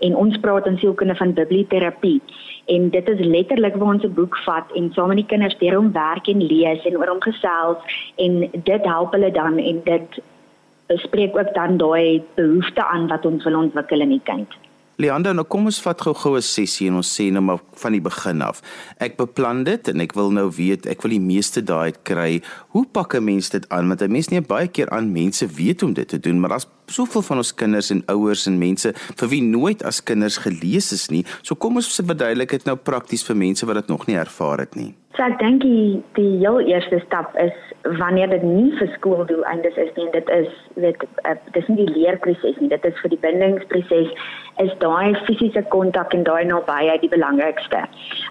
en 0.00 0.16
ons 0.16 0.36
praat 0.38 0.66
in 0.66 0.78
sielkunde 0.78 1.14
van 1.14 1.32
biblioterapie. 1.32 2.20
En 2.66 2.90
dit 2.90 3.08
is 3.08 3.26
letterlik 3.26 3.76
waar 3.76 3.94
ons 3.94 4.04
'n 4.04 4.14
boek 4.14 4.36
vat 4.36 4.66
en 4.74 4.92
saam 4.92 5.08
met 5.08 5.16
die 5.16 5.32
kinders 5.32 5.58
deur 5.58 5.74
hom 5.74 5.92
werk 5.92 6.26
en 6.28 6.46
lees 6.46 6.84
en 6.84 6.96
oor 6.98 7.08
hom 7.08 7.22
gesels 7.22 7.78
en 8.16 8.50
dit 8.52 8.84
help 8.84 9.12
hulle 9.12 9.30
dan 9.30 9.58
en 9.58 9.80
dit 9.84 10.22
spreek 10.86 11.36
ook 11.36 11.54
dan 11.54 11.76
daai 11.76 12.22
behoefte 12.34 12.84
aan 12.84 13.06
wat 13.06 13.26
ons 13.26 13.44
wil 13.44 13.56
ontwikkel 13.56 14.00
in 14.00 14.08
die 14.08 14.24
kind. 14.24 14.48
Leander, 14.96 15.34
nou 15.34 15.42
kom 15.50 15.66
ons 15.66 15.80
vat 15.82 15.98
gou-gou 16.06 16.36
'n 16.36 16.42
sessie 16.42 16.86
en 16.86 16.94
ons 17.02 17.08
sê 17.18 17.24
nou 17.32 17.42
maar 17.42 17.58
van 17.82 17.92
die 17.92 18.00
begin 18.00 18.42
af. 18.42 18.62
Ek 19.00 19.16
beplan 19.16 19.64
dit 19.64 19.88
en 19.88 20.00
ek 20.00 20.14
wil 20.14 20.30
nou 20.30 20.48
weet, 20.50 20.86
ek 20.86 21.02
wil 21.02 21.10
die 21.10 21.20
meeste 21.20 21.62
daai 21.62 21.92
kry. 22.04 22.42
Hoe 22.68 22.86
pak 22.86 23.14
'n 23.14 23.24
mens 23.24 23.48
dit 23.50 23.68
aan? 23.70 23.88
Want 23.88 24.02
'n 24.02 24.12
mens 24.12 24.28
nie 24.28 24.40
baie 24.40 24.68
keer 24.68 24.88
aan 24.90 25.12
mense 25.12 25.46
weet 25.46 25.82
om 25.82 25.92
dit 25.94 26.08
te 26.08 26.20
doen, 26.20 26.40
maar 26.40 26.50
daar's 26.50 26.66
soveel 26.86 27.22
van 27.22 27.36
ons 27.36 27.54
kinders 27.54 27.90
en 27.90 28.02
ouers 28.06 28.46
en 28.46 28.58
mense 28.58 28.94
vir 29.16 29.28
wie 29.28 29.42
nooit 29.42 29.82
as 29.82 30.02
kinders 30.02 30.36
gelees 30.36 30.92
is 30.92 31.08
nie. 31.08 31.24
So 31.42 31.54
kom 31.54 31.76
ons 31.76 32.00
verduidelik 32.00 32.50
dit 32.50 32.64
nou 32.64 32.76
prakties 32.76 33.24
vir 33.24 33.36
mense 33.36 33.66
wat 33.66 33.74
dit 33.74 33.88
nog 33.88 34.06
nie 34.06 34.16
ervaar 34.16 34.58
het 34.58 34.76
nie. 34.76 34.94
So 35.14 35.22
ek 35.22 35.36
dink 35.38 35.62
die 35.62 36.02
die 36.16 36.40
heel 36.40 36.56
eerste 36.66 36.98
stap 37.04 37.36
is 37.38 37.54
wanneer 38.00 38.32
dit 38.32 38.42
nie 38.42 38.72
vir 38.80 38.88
skooldoeleindes 38.96 39.76
is 39.78 39.90
nie, 39.94 40.08
dit 40.10 40.30
is 40.34 40.48
dit 40.74 41.04
uh, 41.22 41.34
dis 41.54 41.68
nie 41.70 41.84
die 41.84 41.92
leerproses 42.00 42.58
nie, 42.58 42.70
dit 42.72 42.88
is 42.88 42.96
vir 42.98 43.12
die 43.12 43.20
bindingsproses 43.22 44.10
is 44.62 44.72
daai 44.82 45.14
fisiese 45.28 45.62
kontak 45.70 46.14
en 46.14 46.24
daai 46.26 46.46
nabyheid 46.46 47.02
die 47.02 47.10
belangrikste. 47.12 47.84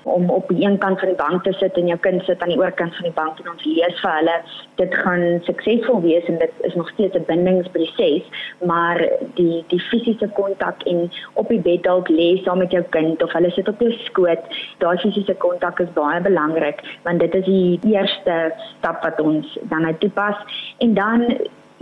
Om 0.08 0.28
op 0.32 0.52
die 0.52 0.66
een 0.66 0.76
kant 0.84 1.00
van 1.00 1.12
die 1.12 1.20
bank 1.20 1.44
te 1.48 1.54
sit 1.60 1.80
en 1.80 1.88
jou 1.92 1.98
kind 2.04 2.24
sit 2.28 2.44
aan 2.44 2.52
die 2.52 2.60
ander 2.60 2.76
kant 2.82 2.96
van 3.00 3.08
die 3.08 3.16
bank 3.16 3.40
en 3.40 3.52
ons 3.54 3.64
lees 3.68 4.04
vir 4.04 4.16
hulle, 4.18 4.36
dit 4.82 5.00
gaan 5.06 5.26
suksesvol 5.48 6.04
wees 6.04 6.28
en 6.32 6.40
dit 6.44 6.62
is 6.68 6.76
nog 6.80 6.92
steeds 6.96 7.16
'n 7.20 7.28
bindingsproses, 7.32 8.28
maar 8.68 9.00
die 9.40 9.64
die 9.72 9.82
fisiese 9.88 10.28
kontak 10.36 10.84
en 10.84 11.08
op 11.40 11.48
die 11.48 11.64
bed 11.64 11.84
dalk 11.88 12.12
lê 12.12 12.30
saam 12.44 12.60
met 12.60 12.76
jou 12.76 12.84
kind 12.92 13.24
of 13.24 13.32
hulle 13.32 13.52
sit 13.52 13.72
op 13.72 13.80
jou 13.80 13.92
skoot, 14.04 14.44
daai 14.84 14.98
fisiese 14.98 15.36
kontak 15.48 15.80
is 15.80 15.96
baie 15.96 16.20
belangrik 16.20 16.73
belangrik 16.74 17.02
want 17.04 17.20
dit 17.20 17.34
is 17.34 17.46
die 17.46 17.80
eerste 17.94 18.54
stap 18.78 19.04
wat 19.04 19.20
ons 19.20 19.58
dan 19.70 19.82
nou 19.82 19.96
toepas. 20.00 20.36
En 20.80 20.94
dan 20.94 21.38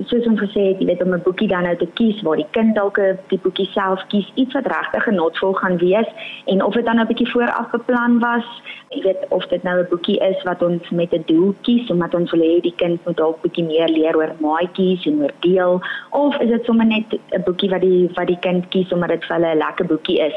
soos 0.09 0.25
ons 0.25 0.39
gesê 0.39 0.71
het, 0.71 0.79
jy 0.79 0.85
weet 0.85 1.03
om 1.03 1.13
'n 1.13 1.21
boekie 1.21 1.47
dan 1.47 1.63
nou 1.63 1.75
te 1.77 1.87
kies 1.93 2.21
waar 2.21 2.35
die 2.35 2.47
kind 2.51 2.75
dalk 2.75 2.97
die 3.27 3.39
boekie 3.43 3.67
self 3.71 4.01
kies, 4.07 4.31
iets 4.33 4.53
wat 4.53 4.65
regtig 4.65 5.03
genotvol 5.03 5.53
gaan 5.53 5.77
wees. 5.77 6.07
En 6.45 6.63
of 6.63 6.73
dit 6.73 6.85
dan 6.85 6.99
'n 6.99 7.07
bietjie 7.07 7.31
vooraf 7.31 7.69
beplan 7.71 8.19
was, 8.19 8.45
jy 8.89 9.01
weet 9.01 9.25
of 9.29 9.45
dit 9.47 9.63
nou 9.63 9.79
'n 9.79 9.87
boekie 9.89 10.17
is 10.17 10.43
wat 10.43 10.63
ons 10.63 10.89
met 10.89 11.13
'n 11.13 11.23
doel 11.25 11.53
kies 11.61 11.89
omdat 11.89 12.13
ons 12.13 12.31
wil 12.31 12.41
hê 12.41 12.61
die 12.61 12.75
kind 12.75 13.05
moet 13.05 13.17
dalk 13.17 13.41
bietjie 13.41 13.65
meer 13.65 13.89
leer 13.89 14.15
oor 14.15 14.33
maatjies 14.39 15.05
en 15.05 15.21
oor 15.21 15.33
deel. 15.39 15.81
Of 16.09 16.39
is 16.39 16.49
dit 16.49 16.65
sommer 16.65 16.85
net 16.85 17.05
'n 17.11 17.43
boekie 17.43 17.69
wat 17.69 17.81
die 17.81 18.09
wat 18.15 18.27
die 18.27 18.39
kind 18.39 18.67
kies 18.69 18.91
omdat 18.91 19.09
dit 19.09 19.25
vir 19.25 19.35
hulle 19.35 19.53
'n 19.53 19.57
lekker 19.57 19.85
boekie 19.85 20.19
is 20.19 20.33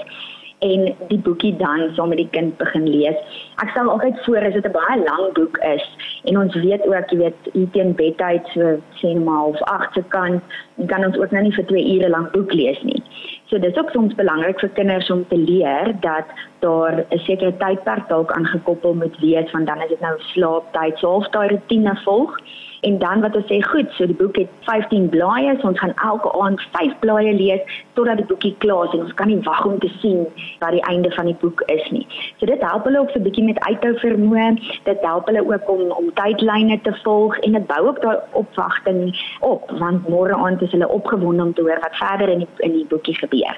en 0.65 0.85
die 1.11 1.21
boekie 1.27 1.53
dan 1.61 1.91
saam 1.95 2.09
met 2.13 2.21
die 2.23 2.31
kind 2.37 2.57
begin 2.61 2.87
lees. 2.89 3.19
Ek 3.63 3.73
stel 3.75 3.91
altyd 3.93 4.21
voor 4.25 4.47
as 4.49 4.57
dit 4.57 4.67
'n 4.67 4.77
baie 4.77 4.99
lang 5.05 5.33
boek 5.39 5.59
is 5.75 5.85
en 6.25 6.39
ons 6.39 6.55
weet 6.55 6.87
ook 6.87 7.11
jy 7.11 7.19
weet 7.19 7.41
hier 7.53 7.71
teen 7.73 7.95
bedtyd 7.95 8.47
so 8.55 8.81
sê 9.01 9.13
net 9.13 9.25
maar 9.25 9.45
of 9.45 9.63
8 9.63 9.95
se 9.95 10.03
kant, 10.09 10.43
dan 10.77 10.87
kan 10.87 11.05
ons 11.05 11.19
ook 11.19 11.31
nou 11.31 11.43
nie 11.43 11.55
vir 11.55 11.67
2 11.67 11.85
ure 11.95 12.09
lank 12.09 12.33
boek 12.33 12.53
lees 12.53 12.83
nie. 12.83 13.03
So 13.47 13.59
dis 13.59 13.77
ook 13.77 13.91
soms 13.91 14.15
belangrik 14.15 14.61
vir 14.61 14.69
kinders 14.69 15.11
om 15.11 15.25
te 15.29 15.37
leer 15.37 15.95
dat 16.01 16.27
daar 16.61 17.05
'n 17.11 17.19
sekere 17.19 17.53
tydperk 17.57 18.09
dalk 18.09 18.33
aangekoppel 18.33 18.95
moet 18.95 19.17
wees 19.21 19.51
van 19.51 19.65
dan 19.65 19.83
is 19.83 19.89
dit 19.89 20.01
nou 20.01 20.17
slaaptyd, 20.19 20.99
so 20.99 21.09
of 21.11 21.29
daai 21.29 21.49
rotine 21.49 21.97
volg 22.05 22.39
en 22.89 22.99
dan 22.99 23.21
wat 23.25 23.37
ons 23.39 23.47
sê 23.51 23.61
goed, 23.65 23.91
so 23.97 24.07
die 24.11 24.17
boek 24.19 24.37
het 24.37 24.51
15 24.69 25.09
blaaie, 25.13 25.55
so 25.61 25.71
ons 25.71 25.81
gaan 25.81 25.95
elke 26.07 26.33
aand 26.41 26.63
5 26.77 26.97
blaaie 27.03 27.33
lees 27.37 27.77
totdat 27.99 28.21
die 28.21 28.29
boekie 28.31 28.55
klaar 28.65 28.89
is 28.89 28.97
en 28.97 29.05
ons 29.07 29.15
kan 29.21 29.31
nie 29.33 29.41
wag 29.49 29.63
om 29.69 29.79
te 29.83 29.91
sien 30.01 30.25
wat 30.63 30.75
die 30.77 30.85
einde 30.91 31.13
van 31.17 31.31
die 31.31 31.37
boek 31.43 31.65
is 31.77 31.85
nie. 31.97 32.05
So 32.41 32.51
dit 32.51 32.67
help 32.69 32.89
hulle 32.89 33.01
ook 33.03 33.15
so 33.15 33.21
'n 33.21 33.27
bietjie 33.29 33.47
met 33.51 33.63
uithou 33.69 33.95
vermoë, 34.05 34.49
dit 34.91 35.07
help 35.11 35.31
hulle 35.31 35.47
ook 35.53 35.71
om 35.77 35.83
om 36.01 36.13
tydlyne 36.21 36.81
te 36.83 36.95
volg 37.05 37.39
en 37.39 37.53
dit 37.53 37.67
bou 37.67 37.83
ook 37.89 38.03
daai 38.03 38.19
opwagting 38.33 39.01
op 39.41 39.71
want 39.79 40.09
môre 40.09 40.35
aand 40.35 40.63
is 40.63 40.71
hulle 40.71 40.89
opgewonde 40.89 41.43
om 41.43 41.55
te 41.55 41.63
hoor 41.63 41.81
wat 41.81 41.97
verder 41.97 42.29
in 42.29 42.39
die 42.39 42.49
in 42.59 42.73
die 42.73 42.87
boekie 42.89 43.19
gebeur. 43.19 43.57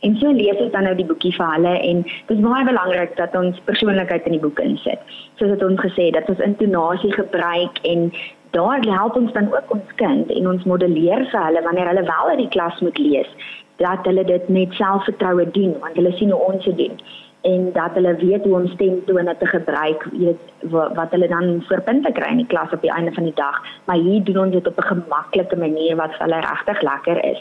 En 0.00 0.16
so 0.16 0.30
lees 0.30 0.60
ons 0.62 0.70
dan 0.72 0.86
nou 0.86 0.94
die 0.94 1.06
boekie 1.06 1.32
vir 1.34 1.48
hulle 1.56 1.74
en 1.82 2.02
dit 2.06 2.34
is 2.36 2.42
baie 2.44 2.66
belangrik 2.68 3.16
dat 3.18 3.34
ons 3.38 3.58
persoonlikheid 3.66 4.28
in 4.30 4.36
die 4.36 4.42
boek 4.44 4.60
insit. 4.62 5.00
Soos 5.40 5.50
dit 5.54 5.64
ons 5.66 5.80
gesê 5.82 6.10
dat 6.14 6.28
ons 6.30 6.44
intonasie 6.46 7.10
gebruik 7.16 7.80
en 7.92 8.06
daar 8.50 8.80
help 8.80 9.16
ons 9.16 9.32
dan 9.32 9.54
ook 9.54 9.72
ons 9.76 9.94
kind 9.94 10.30
en 10.30 10.48
ons 10.48 10.64
modelleer 10.64 11.24
vir 11.30 11.44
hulle 11.44 11.62
wanneer 11.62 11.88
hulle 11.92 12.10
wel 12.10 12.28
uit 12.32 12.42
die 12.44 12.52
klas 12.56 12.80
moet 12.80 12.98
lees 12.98 13.30
dat 13.76 14.06
hulle 14.10 14.24
dit 14.24 14.48
met 14.48 14.72
selfvertroue 14.72 15.50
doen 15.50 15.74
want 15.80 15.96
hulle 15.96 16.12
sien 16.12 16.30
hoe 16.30 16.52
ons 16.52 16.64
dit 16.64 16.78
doen 16.78 17.00
en 17.40 17.72
dat 17.72 17.94
hulle 17.94 18.14
weet 18.16 18.44
hoe 18.44 18.54
om 18.54 18.66
stemtone 18.66 19.36
te 19.38 19.46
gebruik, 19.46 20.06
jy 20.12 20.32
weet 20.32 20.72
wat 20.98 21.14
hulle 21.14 21.28
dan 21.30 21.60
vir 21.68 21.82
punte 21.86 22.12
kry 22.12 22.32
in 22.34 22.42
die 22.42 22.50
klas 22.50 22.72
op 22.74 22.82
die 22.82 22.92
einde 22.92 23.12
van 23.14 23.28
die 23.28 23.36
dag, 23.38 23.60
maar 23.86 24.00
hier 24.02 24.24
doen 24.24 24.40
ons 24.46 24.56
dit 24.56 24.66
op 24.66 24.78
'n 24.78 24.90
gemaklike 24.92 25.56
manier 25.56 25.96
wat 25.96 26.16
vir 26.16 26.26
hulle 26.26 26.40
regtig 26.40 26.82
lekker 26.82 27.24
is. 27.24 27.40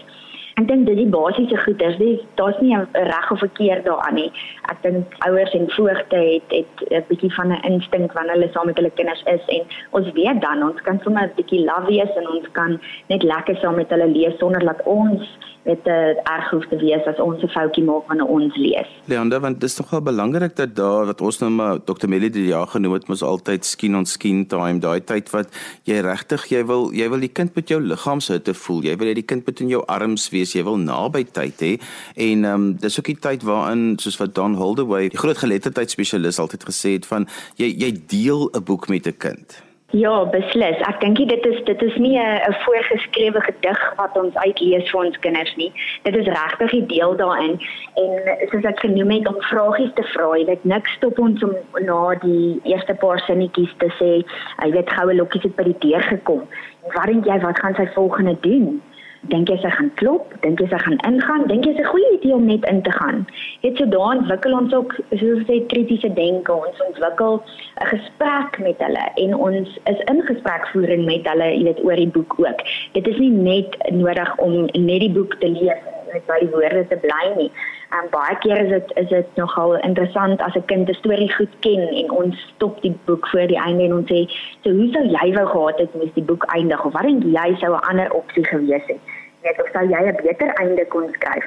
Ek 0.58 0.66
dink 0.66 0.88
dit 0.88 0.98
is 0.98 1.10
basiese 1.14 1.58
goeders. 1.62 2.00
Daar's 2.40 2.60
nie 2.62 2.74
'n 2.76 2.88
reg 2.94 3.32
of 3.32 3.40
verkeerd 3.40 3.86
daaraan 3.86 4.16
nie. 4.16 4.32
Ek 4.72 4.82
dink 4.82 5.14
ouers 5.28 5.54
en 5.54 5.70
voogte 5.70 6.16
het 6.16 6.50
het 6.58 6.74
'n 6.90 7.06
bietjie 7.10 7.34
van 7.34 7.52
'n 7.52 7.62
instink 7.72 8.14
wanneer 8.14 8.34
hulle 8.34 8.50
saam 8.52 8.66
met 8.66 8.78
hulle 8.78 8.90
kinders 8.90 9.24
is 9.24 9.46
en 9.46 9.64
ons 9.92 10.12
weet 10.12 10.42
dan 10.42 10.64
ons 10.64 10.82
kan 10.82 11.00
sommer 11.04 11.24
'n 11.24 11.36
bietjie 11.36 11.66
love 11.66 11.86
wees 11.88 12.16
en 12.16 12.28
ons 12.28 12.48
kan 12.52 12.82
net 13.08 13.24
lekker 13.24 13.56
saam 13.56 13.76
met 13.76 13.90
hulle 13.90 14.08
lees 14.08 14.38
sonder 14.38 14.66
dat 14.66 14.82
ons 14.84 15.38
dit 15.68 15.88
erg 15.92 16.50
hoef 16.52 16.66
te 16.72 16.78
wees 16.80 17.06
as 17.12 17.20
ons 17.20 17.44
'n 17.44 17.52
foutjie 17.52 17.84
maak 17.84 18.08
wanneer 18.08 18.28
ons 18.28 18.56
lees. 18.56 18.90
Leander, 19.06 19.40
want 19.40 19.60
dit 19.60 19.70
is 19.70 19.78
nogal 19.78 20.02
belangrik 20.02 20.56
dat 20.56 20.76
daar 20.76 21.06
wat 21.06 21.22
ons 21.22 21.40
nou 21.40 21.52
maar 21.52 21.80
Dr. 21.86 22.08
Melly 22.08 22.30
die 22.30 22.48
jaar 22.48 22.68
genoem 22.68 22.94
het, 22.94 23.08
mos 23.08 23.24
altyd 23.24 23.66
skien 23.66 23.96
ons 23.96 24.12
skien 24.12 24.48
time, 24.48 24.80
daai 24.80 25.02
tyd 25.04 25.30
wat 25.30 25.48
jy 25.84 26.00
regtig 26.02 26.48
jy 26.50 26.64
wil 26.66 26.92
jy 26.94 27.10
wil 27.10 27.20
die 27.20 27.34
kind 27.34 27.56
met 27.56 27.70
jou 27.70 27.82
liggaamshitte 27.82 28.54
voel. 28.54 28.82
Jy 28.84 28.96
wil 28.98 29.08
hê 29.08 29.14
die 29.14 29.28
kind 29.28 29.46
moet 29.46 29.60
in 29.60 29.70
jou 29.70 29.84
arms 29.88 30.30
wees. 30.30 30.54
Jy 30.54 30.64
wil 30.64 30.78
naby 30.78 31.24
tyd 31.24 31.60
hê. 31.60 31.74
En 32.16 32.46
ehm 32.46 32.54
um, 32.54 32.74
dis 32.74 33.00
ook 33.00 33.06
die 33.06 33.20
tyd 33.20 33.44
waarin 33.44 33.98
soos 34.00 34.18
wat 34.18 34.36
Don 34.36 34.56
Holdaway, 34.56 35.10
die 35.10 35.18
groot 35.18 35.38
geletterdheid 35.38 35.90
spesialis 35.90 36.40
altyd 36.40 36.64
gesê 36.64 36.98
het 36.98 37.06
van 37.06 37.28
jy 37.58 37.74
jy 37.78 37.92
deel 38.08 38.50
'n 38.54 38.64
boek 38.64 38.90
met 38.90 39.08
'n 39.08 39.18
kind. 39.18 39.67
Ja, 39.96 40.25
beslis. 40.27 40.82
Ek 40.84 40.98
dink 41.00 41.15
dit 41.15 41.46
is 41.48 41.60
dit 41.63 41.82
is 41.82 41.96
nie 41.96 42.20
'n 42.20 42.56
voorgeskrewe 42.65 43.41
gedig 43.41 43.94
wat 43.96 44.17
ons 44.20 44.36
uitlees 44.36 44.89
vir 44.89 45.06
ons 45.06 45.20
kinders 45.20 45.56
nie. 45.56 45.72
Dit 46.03 46.15
is 46.15 46.27
regtig 46.27 46.74
'n 46.74 46.88
deel 46.88 47.15
daarin 47.15 47.56
en 47.96 48.10
soos 48.51 48.63
ek 48.63 48.79
genoem 48.79 49.12
het 49.12 49.27
om 49.27 49.41
vragies 49.41 49.94
te 49.94 50.03
vra. 50.03 50.44
Dit 50.44 50.63
niks 50.63 50.91
stop 50.91 51.20
ons 51.20 51.44
om 51.44 51.56
na 51.79 52.15
die 52.15 52.60
eerste 52.63 52.96
paar 52.96 53.20
sinnetjies 53.20 53.74
te 53.77 53.88
sê, 54.00 54.27
"Jy 54.63 54.72
weet 54.72 54.89
goue 54.89 55.15
lokkies 55.15 55.44
het 55.44 55.56
by 55.56 55.63
die 55.63 55.79
deur 55.79 56.01
gekom. 56.01 56.48
Wat 56.94 57.06
dink 57.06 57.25
jy 57.25 57.39
wat 57.39 57.60
gaan 57.60 57.75
sy 57.75 57.88
volgende 57.94 58.38
doen?" 58.41 58.82
Dink 59.22 59.50
jy 59.50 59.58
sy 59.62 59.70
gaan 59.70 59.92
klop, 59.96 60.34
dink 60.42 60.60
jy 60.60 60.68
sy 60.72 60.80
gaan 60.84 61.00
ingaan, 61.10 61.48
dink 61.48 61.66
jy 61.66 61.74
'n 61.74 61.90
goeie 61.92 62.12
idee 62.14 62.34
om 62.34 62.46
net 62.46 62.66
in 62.70 62.82
te 62.82 62.92
gaan. 62.92 63.28
Net 63.64 63.78
so 63.78 63.86
daar 63.86 64.18
ontwikkel 64.18 64.54
ons 64.54 64.74
ook 64.74 64.96
soos 65.10 65.44
sê 65.50 65.66
kritiese 65.68 66.14
denke, 66.14 66.54
ons 66.54 66.82
ontwikkel 66.88 67.42
'n 67.82 67.88
gesprek 67.94 68.60
met 68.60 68.78
hulle 68.80 69.06
en 69.16 69.36
ons 69.36 69.70
is 69.86 70.00
in 70.06 70.22
gesprekvoering 70.22 71.06
met 71.06 71.28
hulle, 71.28 71.48
jy 71.58 71.64
weet 71.64 71.84
oor 71.84 71.96
die 71.96 72.08
boek 72.08 72.34
ook. 72.38 72.60
Dit 72.94 73.08
is 73.08 73.18
nie 73.18 73.32
net 73.32 73.78
nodig 73.92 74.38
om 74.38 74.66
net 74.74 75.00
die 75.00 75.12
boek 75.12 75.36
te 75.40 75.48
lees 75.48 75.82
net 76.14 76.26
by 76.28 76.40
die 76.40 76.52
woorde 76.54 76.86
te 76.88 76.98
bly 77.04 77.26
nie. 77.38 77.52
En 77.89 78.10
baie 78.12 78.38
keer 78.38 78.58
is 78.58 78.70
dit 78.70 78.91
is 78.96 79.08
dit 79.08 79.36
nogal 79.36 79.77
interessant 79.77 80.41
as 80.41 80.56
'n 80.56 80.65
kind 80.65 80.89
'n 80.89 80.94
storie 80.94 81.34
goed 81.34 81.53
ken 81.60 81.88
en 81.88 82.12
ons 82.12 82.36
stop 82.56 82.82
die 82.82 82.98
boek 83.06 83.27
voor 83.27 83.48
die 83.48 83.62
einde 83.67 83.84
en 83.84 83.94
ons 83.94 84.12
sê, 84.12 84.20
"So 84.63 84.70
hoe 84.72 84.89
sou 84.91 85.06
jy 85.06 85.34
wou 85.34 85.48
gehad 85.48 85.79
het 85.79 85.94
moes 85.94 86.13
die 86.13 86.24
boek 86.24 86.44
eindig 86.44 86.86
of 86.86 86.94
wat 86.94 87.03
dink 87.03 87.24
jy 87.24 87.56
sou 87.56 87.72
'n 87.74 87.88
ander 87.89 88.13
opsie 88.13 88.46
gewees 88.46 88.86
het?" 88.88 89.00
Net 89.44 89.62
of 89.62 89.70
sou 89.74 89.86
jy 89.89 90.01
'n 90.08 90.20
beter 90.24 90.50
einde 90.53 90.86
kon 90.86 91.10
skryf? 91.13 91.46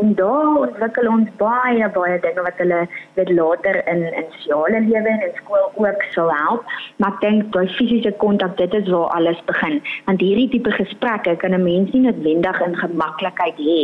En 0.00 0.14
daar 0.14 0.56
ontwikkel 0.64 1.08
ons 1.08 1.28
baie 1.40 1.88
baie 1.94 2.18
dinge 2.24 2.42
wat 2.46 2.60
hulle 2.62 2.80
weet 3.18 3.30
later 3.38 3.76
in 3.92 4.02
in 4.08 4.26
sosiale 4.36 4.80
lewe 4.86 5.12
en 5.12 5.24
in 5.26 5.34
skool 5.38 5.66
ook 5.84 6.04
sal 6.14 6.32
help. 6.34 6.64
Maar 7.02 7.18
dink 7.24 7.52
daai 7.54 7.68
fisiese 7.76 8.12
kontak 8.22 8.56
dit 8.56 8.74
is 8.80 8.88
waar 8.88 9.14
alles 9.18 9.40
begin. 9.50 9.80
Want 10.08 10.24
hierdie 10.24 10.48
tipe 10.54 10.72
gesprekke 10.78 11.36
kan 11.42 11.54
'n 11.54 11.62
mens 11.62 11.92
nie 11.92 12.02
noodwendig 12.06 12.60
in 12.66 12.76
gemaklikheid 12.76 13.58
hê 13.68 13.80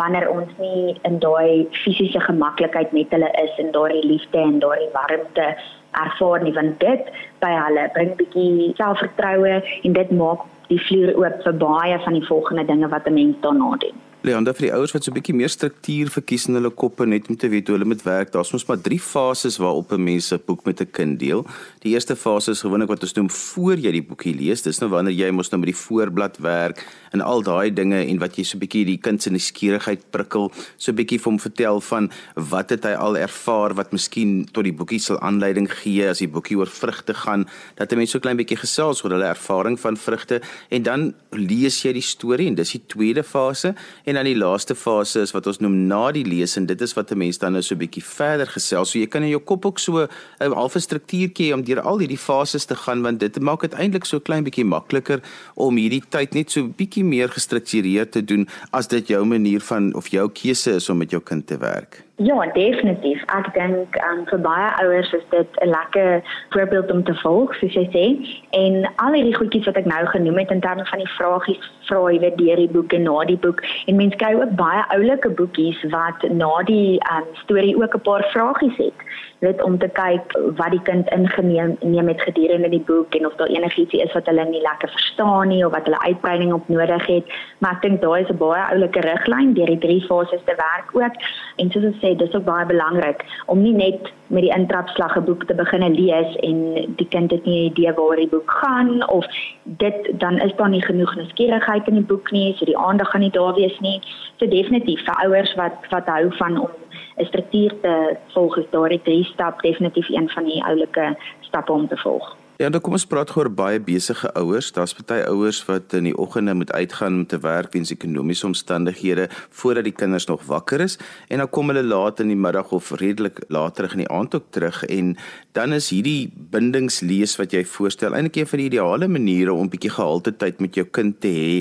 wanneer 0.00 0.28
ons 0.30 0.52
nie 0.58 0.98
in 1.02 1.18
daai 1.18 1.66
fisiese 1.84 2.20
gemaklikheid 2.20 2.92
met 2.92 3.10
hulle 3.10 3.30
is 3.44 3.58
en 3.64 3.72
daai 3.72 4.02
liefde 4.12 4.38
en 4.38 4.58
daai 4.58 4.88
warmte 4.92 5.56
ervaar 6.04 6.42
nie. 6.42 6.54
Want 6.54 6.80
dit 6.80 7.02
by 7.40 7.52
hulle 7.64 7.90
bring 7.92 8.16
bietjie 8.16 8.72
selfvertroue 8.76 9.62
en 9.82 9.92
dit 9.92 10.10
maak 10.10 10.46
die 10.68 10.80
vloer 10.86 11.16
oop 11.18 11.42
vir 11.44 11.58
baie 11.66 11.98
van 11.98 12.12
die 12.12 12.26
volgende 12.26 12.64
dinge 12.64 12.88
wat 12.88 13.06
'n 13.06 13.14
mens 13.14 13.36
daarna 13.40 13.76
doen 13.76 14.09
Leander 14.20 14.52
vir 14.52 14.66
die 14.66 14.72
ouers 14.76 14.92
wat 14.92 15.06
so 15.06 15.10
'n 15.10 15.16
bietjie 15.16 15.32
meer 15.32 15.48
struktuur 15.48 16.10
verkies 16.12 16.44
in 16.48 16.54
hulle 16.54 16.68
koppe 16.68 17.06
net 17.06 17.30
om 17.30 17.36
te 17.36 17.48
weet 17.48 17.68
hoe 17.68 17.76
hulle 17.78 17.88
moet 17.88 18.02
werk. 18.04 18.30
Daar's 18.32 18.52
mos 18.52 18.66
maar 18.68 18.76
3 18.76 19.00
fases 19.00 19.56
waarop 19.56 19.92
'n 19.92 20.04
mens 20.04 20.30
'n 20.30 20.42
boek 20.44 20.66
met 20.66 20.80
'n 20.80 20.90
kind 20.92 21.18
deel. 21.18 21.46
Die 21.80 21.94
eerste 21.94 22.14
fase 22.14 22.50
is 22.50 22.60
gewoonlik 22.60 22.88
wat 22.88 23.02
ons 23.02 23.14
noem 23.14 23.30
voor 23.30 23.76
jy 23.78 23.90
die 23.92 24.02
boekie 24.02 24.34
lees. 24.34 24.60
Dis 24.62 24.80
nou 24.80 24.90
wanneer 24.90 25.14
jy 25.14 25.30
mos 25.30 25.48
nou 25.50 25.58
met 25.60 25.72
die 25.72 25.80
voorblad 25.86 26.36
werk 26.38 26.84
en 27.12 27.20
al 27.20 27.42
daai 27.42 27.72
dinge 27.72 28.06
en 28.06 28.18
wat 28.18 28.36
jy 28.36 28.44
so 28.44 28.58
'n 28.58 28.60
bietjie 28.60 28.84
die 28.84 28.98
kind 28.98 29.22
se 29.22 29.30
nuuskierigheid 29.30 30.10
prikkel, 30.10 30.52
so 30.76 30.92
'n 30.92 30.96
bietjie 30.96 31.18
vir 31.18 31.30
hom 31.30 31.38
vertel 31.38 31.80
van 31.80 32.10
wat 32.34 32.70
het 32.70 32.84
hy 32.84 32.92
al 32.92 33.16
ervaar 33.16 33.74
wat 33.74 33.92
miskien 33.92 34.46
tot 34.52 34.64
die 34.64 34.74
boekie 34.74 35.00
sal 35.00 35.18
aanleiding 35.20 35.70
gee 35.70 36.06
as 36.06 36.18
die 36.18 36.28
boekie 36.28 36.58
oor 36.58 36.68
vrugte 36.68 37.14
gaan, 37.14 37.48
dat 37.76 37.90
'n 37.90 37.96
mens 37.96 38.10
so 38.10 38.18
klein 38.18 38.36
bietjie 38.36 38.58
gesels 38.58 39.02
oor 39.02 39.12
hulle 39.12 39.24
ervaring 39.24 39.80
van 39.80 39.96
vrugte 39.96 40.42
en 40.70 40.82
dan 40.82 41.14
lees 41.30 41.82
jy 41.82 41.92
die 41.92 42.02
storie 42.02 42.46
en 42.46 42.54
dis 42.54 42.72
die 42.72 42.82
tweede 42.86 43.22
fase. 43.22 43.74
En 44.09 44.09
dan 44.14 44.24
die 44.24 44.36
laaste 44.36 44.74
fase 44.74 45.20
is 45.20 45.32
wat 45.36 45.46
ons 45.46 45.60
noem 45.60 45.86
na 45.90 46.10
die 46.12 46.24
lees 46.24 46.56
en 46.56 46.66
dit 46.66 46.80
is 46.80 46.94
wat 46.96 47.10
'n 47.12 47.18
mens 47.18 47.38
dan 47.38 47.52
nou 47.52 47.62
so 47.62 47.74
'n 47.74 47.78
bietjie 47.78 48.04
verder 48.04 48.46
gesels. 48.46 48.90
So 48.90 48.98
jy 48.98 49.06
kan 49.06 49.22
in 49.22 49.28
jou 49.28 49.40
kop 49.40 49.66
ook 49.66 49.78
so 49.78 50.06
'n 50.40 50.52
halfe 50.52 50.80
struktuurtjie 50.80 51.54
om 51.54 51.62
deur 51.62 51.80
al 51.80 51.98
hierdie 51.98 52.18
fases 52.18 52.64
te 52.64 52.74
gaan 52.74 53.02
want 53.02 53.20
dit 53.20 53.40
maak 53.40 53.60
dit 53.60 53.74
eintlik 53.74 54.04
so 54.04 54.20
klein 54.20 54.44
bietjie 54.44 54.64
makliker 54.64 55.20
om 55.54 55.76
hierdie 55.76 56.02
tyd 56.08 56.34
net 56.34 56.50
so 56.50 56.68
bietjie 56.68 57.04
meer 57.04 57.28
gestruktureerd 57.28 58.12
te 58.12 58.24
doen 58.24 58.48
as 58.72 58.88
dit 58.88 59.08
jou 59.08 59.24
manier 59.24 59.60
van 59.60 59.94
of 59.94 60.08
jou 60.08 60.28
keuse 60.28 60.74
is 60.74 60.88
om 60.88 60.98
met 60.98 61.10
jou 61.10 61.22
kind 61.22 61.46
te 61.46 61.58
werk. 61.58 62.09
Ja, 62.22 62.46
definitief. 62.52 63.22
Ek 63.32 63.46
dink 63.54 63.94
um, 64.04 64.26
vir 64.28 64.40
baie 64.44 64.66
ouers 64.82 65.12
is 65.16 65.22
dit 65.32 65.60
'n 65.64 65.70
lekker 65.72 66.20
voorbeeld 66.52 66.90
om 66.92 67.00
te 67.04 67.14
volg, 67.22 67.54
soos 67.54 67.72
jy 67.72 67.86
sê. 67.94 68.04
En 68.50 68.84
al 68.96 69.16
hierdie 69.16 69.36
goedjies 69.36 69.64
wat 69.64 69.80
ek 69.80 69.88
nou 69.88 70.04
genoem 70.06 70.38
het 70.38 70.50
in 70.50 70.60
terme 70.60 70.84
van 70.84 70.98
die 71.00 71.14
vragies, 71.16 71.70
vra 71.88 72.02
jy 72.12 72.20
weet 72.20 72.36
deur 72.36 72.60
die 72.60 72.68
boeke 72.68 72.98
na 72.98 73.24
die 73.24 73.40
boek. 73.40 73.64
En 73.86 73.96
mense 73.96 74.20
kry 74.20 74.34
ook 74.36 74.52
baie 74.60 74.84
oulike 74.92 75.30
boekies 75.30 75.80
wat 75.96 76.28
na 76.28 76.52
die 76.68 77.00
um, 77.08 77.24
storie 77.40 77.76
ook 77.80 77.96
'n 77.96 78.04
paar 78.04 78.28
vragies 78.36 78.76
het 78.76 78.98
net 79.40 79.62
om 79.62 79.78
te 79.78 79.88
kyk 79.96 80.34
wat 80.58 80.70
die 80.74 80.82
kind 80.84 81.08
ingeneem 81.16 81.76
neem 81.80 82.04
met 82.04 82.20
gedurende 82.20 82.68
die 82.68 82.82
boek 82.88 83.14
en 83.16 83.26
of 83.26 83.36
daar 83.40 83.52
enigiets 83.52 83.96
is 84.04 84.12
wat 84.12 84.28
hulle 84.28 84.44
nie 84.50 84.60
lekker 84.60 84.92
verstaan 84.92 85.48
nie 85.48 85.64
of 85.66 85.72
wat 85.72 85.88
hulle 85.88 86.00
uitbreiding 86.04 86.52
op 86.52 86.68
nodig 86.68 87.06
het. 87.06 87.32
Maar 87.58 87.78
ek 87.78 87.82
dink 87.86 88.00
daai 88.02 88.20
is 88.22 88.30
'n 88.30 88.36
baie 88.36 88.62
oulike 88.72 89.00
riglyn 89.00 89.54
deur 89.54 89.72
die 89.72 89.84
drie 89.86 90.02
fases 90.08 90.44
te 90.44 90.56
werk 90.56 90.88
ook. 90.92 91.14
En 91.56 91.70
soos 91.70 91.84
ek 91.84 92.00
sê, 92.02 92.16
dis 92.16 92.34
ook 92.34 92.44
baie 92.44 92.66
belangrik 92.66 93.24
om 93.46 93.62
nie 93.62 93.72
net 93.72 94.12
met 94.26 94.42
die 94.42 94.54
intrapslag 94.54 95.16
'n 95.16 95.24
boek 95.24 95.44
te 95.44 95.54
begin 95.54 95.94
lees 95.94 96.36
en 96.36 96.56
die 96.96 97.08
kind 97.08 97.30
het 97.30 97.44
nie 97.44 97.60
'n 97.60 97.70
idee 97.72 97.92
waar 97.92 98.16
die 98.16 98.28
boek 98.28 98.50
gaan 98.50 99.08
of 99.08 99.26
dit 99.64 100.20
dan 100.20 100.38
is 100.38 100.54
daar 100.56 100.68
nie 100.68 100.82
genoeg 100.82 101.14
nuuskierigheid 101.16 101.88
in 101.88 101.94
die 101.94 102.10
boek 102.12 102.30
nie, 102.30 102.54
so 102.56 102.64
die 102.64 102.78
aandag 102.78 103.10
gaan 103.10 103.20
nie 103.20 103.30
daar 103.30 103.54
wees 103.54 103.80
nie. 103.80 104.00
So 104.36 104.46
definitief 104.46 105.00
vir 105.04 105.14
ouers 105.24 105.54
wat 105.54 105.76
wat 105.90 106.06
hou 106.06 106.30
van 106.36 106.58
om 106.58 106.70
'n 107.16 107.24
struktuur 107.24 107.72
te 107.80 108.16
volg 108.34 108.56
is 108.56 108.70
daardie 108.70 109.02
drie 109.02 109.24
stap 109.32 109.62
definitief 109.62 110.08
een 110.08 110.28
van 110.28 110.44
die 110.44 110.64
oulike 110.64 111.16
stappe 111.40 111.72
om 111.72 111.88
te 111.88 111.96
volg. 111.96 112.36
Ja, 112.60 112.68
dan 112.68 112.82
kom 112.84 112.92
ons 112.92 113.06
praat 113.08 113.30
oor 113.32 113.48
baie 113.48 113.78
besige 113.80 114.28
ouers. 114.36 114.66
Daar's 114.76 114.92
baie 114.92 115.22
ouers 115.30 115.62
wat 115.64 115.94
in 115.96 116.04
die 116.10 116.12
oggende 116.12 116.52
moet 116.52 116.72
uitgaan 116.76 117.14
om 117.22 117.26
te 117.26 117.38
werk 117.40 117.72
weens 117.72 117.88
ekonomiese 117.94 118.44
omstandighede 118.50 119.30
voordat 119.48 119.86
die 119.88 119.94
kinders 119.96 120.26
nog 120.28 120.44
wakker 120.44 120.84
is 120.84 120.98
en 121.32 121.40
dan 121.40 121.48
kom 121.48 121.72
hulle 121.72 121.80
laat 121.80 122.20
in 122.20 122.28
die 122.28 122.36
middag 122.36 122.68
of 122.76 122.90
redelik 123.00 123.40
laat 123.48 123.78
terug 123.78 123.94
in 123.96 124.02
die 124.04 124.10
aand 124.12 124.36
ook 124.36 124.50
terug 124.52 124.82
en 124.92 125.14
dan 125.56 125.72
is 125.72 125.88
hierdie 125.88 126.28
bindingslees 126.52 127.38
wat 127.40 127.56
jy 127.56 127.64
voorstel 127.64 128.12
eintlik 128.12 128.42
een 128.42 128.52
van 128.52 128.62
die 128.62 128.68
ideale 128.68 129.08
maniere 129.08 129.56
om 129.56 129.72
bietjie 129.72 129.94
gehalte 129.96 130.36
tyd 130.36 130.60
met 130.60 130.76
jou 130.76 130.84
kind 130.84 131.16
te 131.24 131.32
hê 131.32 131.56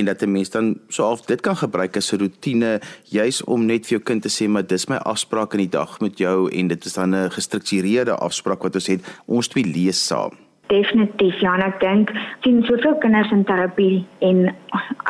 en 0.00 0.10
dat 0.10 0.26
'n 0.26 0.34
mens 0.34 0.50
dan 0.50 0.74
so 0.88 1.06
half 1.06 1.22
dit 1.30 1.40
kan 1.40 1.56
gebruik 1.62 1.96
as 1.96 2.10
'n 2.12 2.26
rotine 2.26 2.80
juis 3.06 3.44
om 3.44 3.70
net 3.70 3.86
vir 3.86 4.02
jou 4.02 4.02
kind 4.02 4.22
te 4.22 4.34
sê 4.34 4.50
maar 4.50 4.66
dis 4.66 4.88
my 4.88 4.96
afspraak 4.96 5.54
in 5.54 5.70
die 5.70 5.74
dag 5.78 6.00
met 6.00 6.18
jou 6.18 6.50
en 6.50 6.68
dit 6.68 6.84
is 6.84 6.92
dan 6.92 7.14
'n 7.14 7.30
gestruktureerde 7.30 8.18
afspraak 8.18 8.62
wat 8.62 8.74
ons 8.74 8.86
het 8.86 9.00
ons 9.26 9.48
twee 9.48 9.64
lees 9.64 10.06
saam. 10.06 10.39
Definitief 10.70 11.40
ja, 11.42 11.56
en 11.58 11.64
ek 11.66 11.80
dink 11.82 12.10
sien 12.44 12.60
soveel 12.68 12.94
kinders 13.02 13.30
in 13.34 13.42
terapie 13.48 14.04
en 14.22 14.44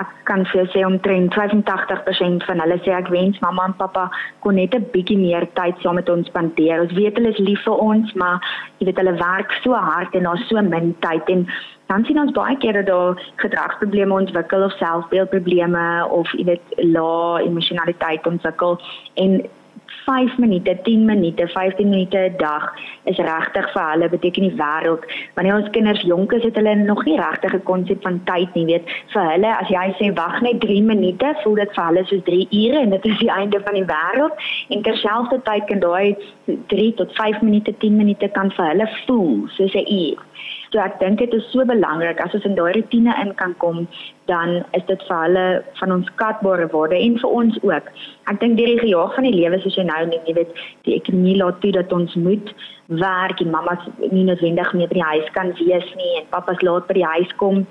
ek 0.00 0.14
kan 0.28 0.46
vir 0.48 0.70
sê 0.72 0.84
omtrent 0.86 1.34
85% 1.36 2.46
van 2.48 2.62
hulle 2.64 2.78
sê 2.86 2.94
ek 2.96 3.10
wens 3.12 3.36
mamma 3.44 3.66
en 3.68 3.76
pappa 3.76 4.06
kon 4.40 4.56
net 4.56 4.74
'n 4.74 4.88
bietjie 4.94 5.18
meer 5.20 5.44
tyd 5.58 5.76
saam 5.82 6.00
met 6.00 6.08
ons 6.08 6.26
spandeer. 6.32 6.80
Ons 6.80 6.96
weet 6.96 7.20
hulle 7.20 7.34
is 7.34 7.44
lief 7.44 7.60
vir 7.68 7.76
ons, 7.90 8.14
maar 8.14 8.40
jy 8.78 8.88
weet 8.88 9.02
hulle 9.02 9.20
werk 9.20 9.52
so 9.62 9.74
hard 9.74 10.14
en 10.14 10.24
daar's 10.30 10.48
so 10.48 10.62
min 10.62 10.94
tyd 11.04 11.28
en 11.28 11.46
dan 11.90 12.04
sien 12.06 12.18
ons 12.22 12.32
baie 12.32 12.56
keer 12.62 12.72
dat 12.72 12.86
daar 12.86 13.20
gedragsprobleme 13.42 14.14
ontwikkel 14.14 14.64
of 14.64 14.72
selfbeeldprobleme 14.78 15.86
of 16.08 16.32
jy 16.38 16.44
weet 16.44 16.76
lae 16.96 17.44
emosionaliteit 17.44 18.26
ontwikkel 18.26 18.78
en 19.14 19.42
5 20.06 20.38
minute, 20.38 20.78
10 20.84 21.04
minute, 21.04 21.48
15 21.48 21.88
minute 21.88 22.18
'n 22.18 22.36
dag 22.36 22.72
is 23.04 23.16
regtig 23.16 23.72
vir 23.72 23.90
hulle 23.90 24.08
beteken 24.08 24.42
die 24.42 24.56
wêreld. 24.62 25.04
Wanneer 25.34 25.56
ons 25.56 25.70
kinders 25.70 26.02
jonk 26.02 26.32
is, 26.32 26.42
het 26.42 26.56
hulle 26.56 26.74
nog 26.74 27.04
nie 27.04 27.16
regtig 27.16 27.54
'n 27.54 27.62
konsep 27.62 28.02
van 28.02 28.20
tyd 28.24 28.54
nie, 28.54 28.64
weet. 28.64 28.84
Vir 29.12 29.30
hulle 29.30 29.56
as 29.56 29.68
jy 29.68 29.86
sê 29.98 30.14
wag 30.14 30.40
net 30.40 30.60
3 30.60 30.82
minute, 30.82 31.34
voel 31.42 31.54
dit 31.54 31.74
vir 31.74 31.84
hulle 31.84 32.04
soos 32.04 32.22
3 32.24 32.46
ure 32.50 32.78
en 32.80 32.90
dit 32.90 33.04
is 33.06 33.18
die 33.18 33.30
einde 33.30 33.60
van 33.64 33.74
die 33.74 33.88
wêreld. 33.94 34.34
En 34.68 34.82
terselfdertyd 34.82 35.64
kan 35.64 35.80
daai 35.80 36.16
3 36.66 36.94
tot 36.94 37.12
5 37.14 37.42
minute, 37.42 37.74
10 37.78 37.96
minute 37.96 38.28
kan 38.28 38.50
vir 38.50 38.66
hulle 38.66 38.88
voel 39.06 39.48
soos 39.48 39.74
'n 39.74 39.86
uur. 39.86 40.18
So 40.70 40.78
ek 40.78 41.00
dink 41.00 41.18
dit 41.18 41.32
is 41.34 41.46
so 41.50 41.64
belangrik 41.66 42.20
as 42.22 42.34
ons 42.38 42.44
in 42.46 42.52
daai 42.54 42.70
rotine 42.76 43.14
in 43.22 43.32
kan 43.38 43.56
kom, 43.62 43.88
dan 44.30 44.60
is 44.78 44.84
dit 44.86 45.00
vir 45.08 45.16
hulle 45.24 45.46
van 45.80 45.94
ons 45.96 46.10
skatbare 46.12 46.68
waarde 46.74 46.98
en 46.98 47.16
vir 47.22 47.32
ons 47.40 47.56
ook. 47.66 47.88
Ek 48.30 48.38
dink 48.42 48.54
deur 48.60 48.70
die 48.70 48.82
gejaag 48.84 49.16
van 49.16 49.26
die 49.26 49.34
lewe 49.34 49.58
soos 49.64 49.78
jy 49.80 49.86
nou 49.88 49.98
jy 50.12 50.34
weet, 50.36 50.60
die 50.86 50.94
ekonomie 50.94 51.34
laat 51.40 51.58
toe 51.64 51.72
dat 51.74 51.90
ons 51.96 52.14
moet 52.14 52.52
werk 53.02 53.42
en 53.42 53.50
mamma's 53.50 53.82
nie 54.12 54.22
noodwendig 54.28 54.70
meer 54.78 54.92
by 54.92 55.00
die 55.00 55.08
huis 55.08 55.32
kan 55.34 55.50
wees 55.58 55.90
nie 55.98 56.12
en 56.20 56.30
pappa's 56.30 56.62
laat 56.66 56.86
by 56.86 57.00
die 57.00 57.08
huis 57.16 57.34
kom 57.42 57.64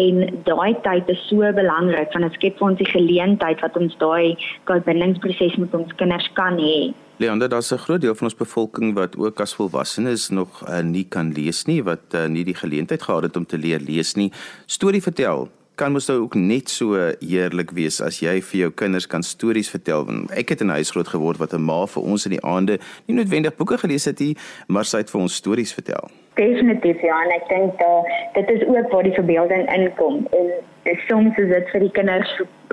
en 0.00 0.20
daai 0.48 0.76
tyd 0.84 1.08
is 1.12 1.24
so 1.30 1.52
belangrik 1.56 2.12
want 2.12 2.28
dit 2.28 2.36
skep 2.36 2.60
vir 2.60 2.68
ons 2.68 2.80
die 2.84 2.92
geleentheid 2.92 3.64
wat 3.64 3.80
ons 3.80 3.96
daai 4.04 4.36
verbindingsproses 4.68 5.56
met 5.64 5.80
ons 5.80 5.96
kinders 6.00 6.28
kan 6.36 6.60
hê. 6.60 6.92
Leander, 7.22 7.48
daar's 7.48 7.70
'n 7.70 7.78
groot 7.78 8.00
deel 8.00 8.14
van 8.14 8.26
ons 8.26 8.34
bevolking 8.34 8.94
wat 8.94 9.16
ook 9.16 9.40
as 9.40 9.54
volwassenes 9.54 10.28
nog 10.28 10.68
uh, 10.68 10.80
nie 10.80 11.06
kan 11.08 11.32
lees 11.32 11.64
nie, 11.64 11.82
wat 11.82 12.00
uh, 12.14 12.26
nie 12.26 12.44
die 12.44 12.54
geleentheid 12.54 13.02
gehad 13.02 13.22
het 13.22 13.36
om 13.36 13.46
te 13.46 13.58
leer 13.58 13.80
lees 13.80 14.14
nie. 14.14 14.32
Storie 14.66 15.02
vertel 15.02 15.50
kan 15.74 15.92
mos 15.92 16.06
nou 16.06 16.18
ook 16.20 16.34
net 16.34 16.70
so 16.70 17.12
heerlik 17.20 17.70
wees 17.70 18.00
as 18.00 18.18
jy 18.18 18.40
vir 18.42 18.58
jou 18.60 18.70
kinders 18.70 19.06
kan 19.06 19.22
stories 19.22 19.70
vertel. 19.70 20.06
Ek 20.30 20.48
het 20.48 20.60
in 20.60 20.66
'n 20.66 20.78
huis 20.82 20.90
groot 20.90 21.08
geword 21.08 21.38
wat 21.38 21.54
'n 21.54 21.62
ma 21.62 21.86
vir 21.86 22.02
ons 22.02 22.24
in 22.26 22.30
die 22.30 22.44
aande 22.44 22.78
nie 23.06 23.16
noodwendig 23.16 23.56
boeke 23.56 23.78
gelees 23.78 24.04
het 24.04 24.18
nie, 24.18 24.36
maar 24.66 24.84
sy 24.84 24.96
het 24.96 25.10
vir 25.10 25.20
ons 25.20 25.34
stories 25.34 25.72
vertel. 25.72 26.10
Definitief 26.34 27.00
ja, 27.04 27.22
en 27.24 27.30
ek 27.34 27.48
dink 27.48 27.78
dat 27.78 28.06
dit 28.34 28.50
is 28.50 28.62
ook 28.66 28.92
waar 28.92 29.02
die 29.04 29.12
verbeelding 29.12 29.66
inkom 29.74 30.26
en 30.32 30.46
soms 31.06 31.36
is 31.36 31.48
dit 31.50 31.68
vir 31.70 31.82
die 31.84 31.90
kinders 31.98 32.30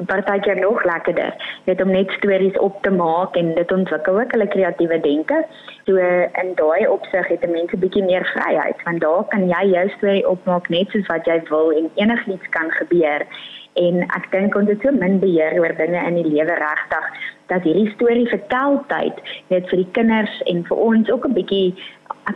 partykeer 0.07 0.61
nog 0.61 0.83
lekkerder 0.87 1.35
net 1.67 1.81
om 1.83 1.91
net 1.91 2.11
stories 2.17 2.57
op 2.63 2.77
te 2.85 2.91
maak 2.91 3.35
en 3.35 3.51
dit 3.57 3.71
ontwikkel 3.71 4.19
ook 4.21 4.31
hulle 4.31 4.47
kreatiewe 4.47 4.99
denke. 5.03 5.41
So 5.85 5.97
in 6.43 6.53
daai 6.55 6.87
opsig 6.87 7.27
het 7.27 7.43
'n 7.43 7.51
mens 7.51 7.73
'n 7.73 7.83
bietjie 7.83 8.03
meer 8.03 8.25
vryheid 8.33 8.83
want 8.83 9.01
daar 9.01 9.23
kan 9.27 9.47
jy 9.49 9.63
jou 9.73 9.89
storie 9.97 10.29
opmaak 10.29 10.69
net 10.69 10.89
soos 10.89 11.07
wat 11.07 11.25
jy 11.25 11.41
wil 11.49 11.71
en 11.71 11.91
enigiets 11.95 12.49
kan 12.49 12.71
gebeur. 12.71 13.27
En 13.73 14.01
ek 14.01 14.31
dink 14.31 14.55
ons 14.55 14.69
het 14.69 14.81
so 14.81 14.91
min 14.91 15.19
beheer 15.19 15.59
oor 15.59 15.75
dinge 15.75 16.07
in 16.07 16.15
die 16.15 16.31
lewe 16.31 16.55
regtig 16.55 17.05
dat 17.49 17.65
hierdie 17.67 17.91
storie 17.95 18.27
verteltyd 18.29 19.21
net 19.53 19.69
vir 19.69 19.83
die 19.83 19.91
kinders 19.97 20.41
en 20.51 20.65
vir 20.69 20.77
ons 20.89 21.11
ook 21.11 21.25
'n 21.27 21.37
bietjie 21.37 21.73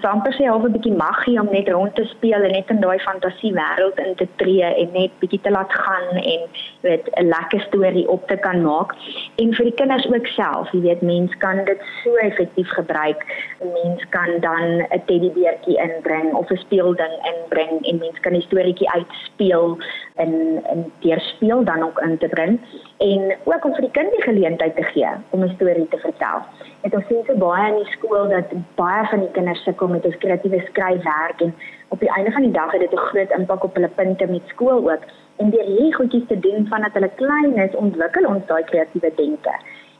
sou 0.01 0.09
amper 0.09 0.33
sê 0.33 0.47
half 0.49 0.63
'n 0.65 0.73
bietjie 0.73 0.95
magie 0.97 1.39
om 1.39 1.49
net 1.51 1.69
rond 1.69 1.95
te 1.95 2.05
speel 2.13 2.43
en 2.43 2.51
net 2.51 2.69
in 2.73 2.81
daai 2.81 2.99
fantasie 2.99 3.53
wêreld 3.53 3.99
in 4.05 4.15
te 4.15 4.27
tree 4.41 4.63
en 4.81 4.89
net 4.93 5.11
bietjie 5.21 5.41
te 5.41 5.51
laat 5.51 5.73
gaan 5.73 6.07
en 6.33 6.41
weet 6.81 7.09
'n 7.19 7.27
lekker 7.35 7.61
storie 7.67 8.07
op 8.09 8.27
te 8.27 8.37
kan 8.45 8.61
maak. 8.61 8.95
En 9.41 9.53
vir 9.53 9.65
die 9.65 9.77
kinders 9.81 10.07
ook 10.07 10.27
self 10.27 10.71
jy 10.71 10.81
weet 10.81 11.01
mens 11.01 11.37
kan 11.37 11.65
dit 11.65 11.81
so 12.03 12.15
effektief 12.15 12.69
gebruik. 12.69 13.21
Mens 13.59 14.01
kan 14.09 14.29
dan 14.39 14.63
'n 14.81 15.03
teddybeertjie 15.05 15.77
inbring 15.77 16.33
of 16.33 16.49
'n 16.49 16.57
speelding 16.65 17.13
inbring 17.33 17.85
en 17.87 17.97
mens 17.97 18.19
kan 18.19 18.33
die 18.33 18.47
storieetjie 18.47 18.89
uitspeel 18.89 19.77
en 20.15 20.61
en 20.71 20.91
deur 20.99 21.19
speel 21.19 21.63
dan 21.63 21.83
ook 21.83 21.99
in 21.99 22.17
te 22.17 22.27
bring. 22.27 22.59
En 22.97 23.35
ook 23.43 23.65
om 23.65 23.73
vir 23.73 23.81
die 23.81 23.97
kind 23.97 24.11
die 24.11 24.21
geleentheid 24.21 24.75
te 24.75 24.83
gee 24.83 25.02
om 25.29 25.43
'n 25.43 25.55
storie 25.55 25.87
te 25.87 25.97
vertel 25.97 26.41
het 26.83 26.95
ons 26.95 27.05
sien 27.07 27.23
so 27.27 27.35
baie 27.39 27.67
in 27.71 27.77
die 27.79 27.91
skool 27.95 28.27
dat 28.31 28.51
baie 28.79 29.03
van 29.11 29.21
die 29.23 29.31
kinders 29.35 29.61
sukkel 29.63 29.87
met 29.91 30.03
hul 30.07 30.15
kreatiewe 30.23 30.59
skryfwerk 30.67 31.43
en 31.45 31.53
op 31.95 32.01
die 32.03 32.11
einde 32.17 32.31
van 32.35 32.43
die 32.47 32.55
dag 32.57 32.71
het 32.75 32.83
dit 32.83 32.95
'n 32.97 33.05
groot 33.09 33.31
impak 33.37 33.63
op 33.63 33.75
hulle 33.79 33.89
punte 33.99 34.27
met 34.27 34.51
skool 34.53 34.91
ook. 34.91 35.03
En 35.37 35.49
deur 35.49 35.65
hierdie 35.65 35.95
goedjies 35.95 36.27
te 36.27 36.39
doen 36.39 36.67
vandat 36.67 36.93
hulle 36.93 37.09
klein 37.15 37.55
is, 37.55 37.75
ontwikkel 37.75 38.25
ons 38.25 38.45
daai 38.45 38.63
kreatiewe 38.63 39.11
denke 39.15 39.53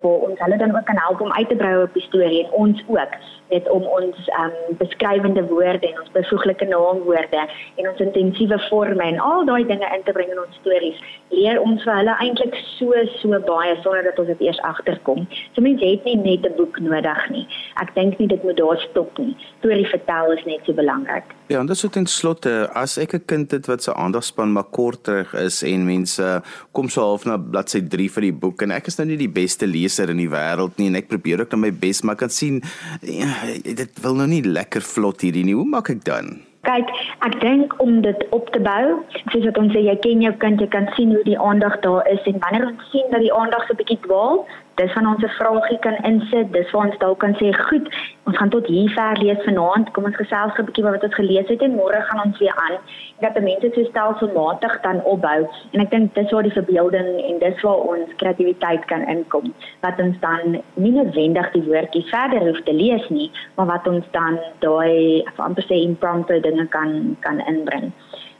waar 0.03 0.27
ons 0.27 0.43
hulle 0.43 0.57
dan 0.61 0.75
ook 0.75 0.85
kan 0.89 1.01
help 1.05 1.21
om 1.21 1.33
uit 1.33 1.49
te 1.49 1.55
brei 1.55 1.73
op 1.83 1.93
die 1.97 2.05
storie 2.09 2.43
en 2.43 2.51
ons 2.65 2.83
ook 2.87 3.17
net 3.53 3.69
om 3.69 3.83
ons 3.97 4.29
um 4.43 4.77
beskrywende 4.81 5.43
woorde 5.51 5.87
en 5.89 5.99
ons 6.03 6.15
bevoeglike 6.17 6.67
naamwoorde 6.71 7.41
en 7.75 7.89
ons 7.91 8.05
intensiewe 8.07 8.59
forme 8.69 9.03
en 9.09 9.19
al 9.19 9.45
daai 9.49 9.63
dinge 9.71 9.89
in 9.97 10.03
te 10.07 10.15
bring 10.17 10.31
in 10.31 10.41
ons 10.45 10.61
stories 10.61 10.99
leer 11.33 11.59
ons 11.61 11.83
vir 11.85 11.95
hulle 11.99 12.15
eintlik 12.25 12.57
so 12.75 13.03
so 13.19 13.39
baie 13.47 13.75
sonder 13.83 14.05
dat 14.09 14.19
ons 14.21 14.31
dit 14.33 14.43
eers 14.47 14.59
agterkom. 14.67 15.25
So 15.55 15.65
mense 15.65 15.85
het 15.85 16.03
nie 16.07 16.17
net 16.17 16.45
'n 16.45 16.55
boek 16.57 16.79
nodig 16.79 17.21
nie. 17.29 17.45
Ek 17.81 17.93
dink 17.95 18.19
nie 18.19 18.27
dit 18.27 18.43
moet 18.43 18.57
daar 18.57 18.79
stop 18.89 19.17
nie. 19.17 19.35
Storie 19.59 19.87
vertel 19.87 20.31
is 20.37 20.45
net 20.45 20.61
so 20.65 20.73
belangrik. 20.73 21.23
Ja, 21.47 21.59
en 21.59 21.67
dis 21.67 21.79
so 21.79 21.87
ten 21.87 22.05
slotte, 22.05 22.69
as 22.73 22.97
ek 22.97 23.13
'n 23.13 23.25
kind 23.25 23.51
het 23.51 23.65
wat 23.67 23.83
se 23.83 23.93
aandagspan 23.93 24.51
maar 24.51 24.69
kort 24.71 25.03
terug 25.03 25.33
is 25.33 25.63
en 25.63 25.85
mense 25.85 26.41
kom 26.71 26.89
so 26.89 27.01
half 27.01 27.25
na 27.25 27.37
bladsy 27.37 27.81
3 27.87 28.11
van 28.11 28.23
die 28.23 28.33
boek 28.33 28.61
en 28.61 28.71
ek 28.71 28.87
is 28.87 28.97
nou 28.97 29.07
nie 29.07 29.17
die 29.17 29.29
beste 29.29 29.67
leser 29.67 29.92
leser 29.93 30.10
in 30.10 30.21
die 30.21 30.32
wêreld 30.32 30.79
nie 30.79 30.89
en 30.89 30.97
ek 30.97 31.12
probeer 31.12 31.43
ook 31.43 31.53
na 31.53 31.67
my 31.67 31.71
bes 31.71 32.01
maar 32.03 32.17
kan 32.17 32.29
sien 32.34 32.62
ja, 33.01 33.29
dit 33.62 34.01
wil 34.01 34.17
nou 34.17 34.27
nie 34.27 34.41
lekker 34.41 34.82
vlot 34.82 35.21
hierdie 35.21 35.45
nie. 35.45 35.56
Hoe 35.56 35.67
maak 35.69 35.89
ek 35.93 36.03
dan? 36.08 36.41
Kyk 36.63 36.89
ek 37.27 37.39
dink 37.41 37.73
om 37.84 38.01
dit 38.01 38.19
op 38.32 38.49
te 38.56 38.62
bou 38.63 39.03
soos 39.29 39.45
wat 39.45 39.60
ons 39.60 39.73
sê 39.75 39.84
jy 39.84 39.95
ken 40.06 40.23
jou 40.23 40.34
kind 40.41 40.62
jy 40.63 40.69
kan 40.71 40.88
sien 40.97 41.12
hoe 41.13 41.23
die 41.27 41.38
aandag 41.38 41.79
daar 41.84 42.08
is 42.10 42.23
en 42.29 42.39
wanneer 42.45 42.69
ons 42.71 42.86
sien 42.91 43.10
dat 43.12 43.21
die 43.21 43.34
aandag 43.34 43.67
so 43.67 43.75
'n 43.75 43.82
bietjie 43.82 43.99
dwaal 44.08 44.45
dis 44.75 44.93
van 44.93 45.07
ons 45.07 45.23
'n 45.23 45.36
vraagie 45.39 45.79
kan 45.79 45.97
insit. 46.09 46.53
Dis 46.53 46.71
waar 46.71 46.86
ons 46.88 46.97
dalk 46.97 47.19
kan 47.19 47.33
sê, 47.36 47.53
"Goed, 47.67 47.86
ons 48.25 48.38
gaan 48.38 48.49
tot 48.49 48.65
hier 48.67 48.89
ver 48.89 49.17
lees 49.17 49.43
vanaand. 49.45 49.91
Kom 49.91 50.03
ons 50.03 50.15
gesels 50.15 50.57
'n 50.57 50.65
bietjie 50.65 50.83
oor 50.83 50.91
wat 50.91 51.03
ons 51.03 51.19
gelees 51.21 51.47
het 51.47 51.62
en 51.62 51.75
môre 51.75 52.01
gaan 52.01 52.25
ons 52.25 52.38
weer 52.38 52.55
aan." 52.55 52.77
Dat 53.19 53.33
die 53.33 53.43
mense 53.43 53.71
so 53.73 53.83
stelselmatig 53.83 54.81
dan 54.81 55.03
opbou. 55.03 55.47
En 55.71 55.79
ek 55.79 55.89
dink 55.89 56.15
dis 56.15 56.31
waar 56.31 56.43
die 56.43 56.59
verbeelding 56.59 57.09
en 57.29 57.39
dis 57.39 57.62
waar 57.62 57.81
ons 57.93 58.15
kreatiwiteit 58.15 58.86
kan 58.86 59.07
inkom. 59.07 59.53
Wat 59.81 59.99
ons 59.99 60.19
dan 60.19 60.62
nie 60.73 60.91
noodwendig 60.91 61.51
die 61.51 61.63
woordjies 61.63 62.09
verder 62.09 62.47
hoef 62.47 62.62
te 62.63 62.73
lees 62.73 63.09
nie, 63.09 63.31
maar 63.55 63.65
wat 63.65 63.88
ons 63.88 64.05
dan 64.12 64.39
daai 64.59 65.23
amper 65.36 65.63
sê 65.63 65.75
impromptu 65.83 66.39
dinge 66.39 66.67
kan 66.67 67.17
kan 67.19 67.39
inbring 67.39 67.91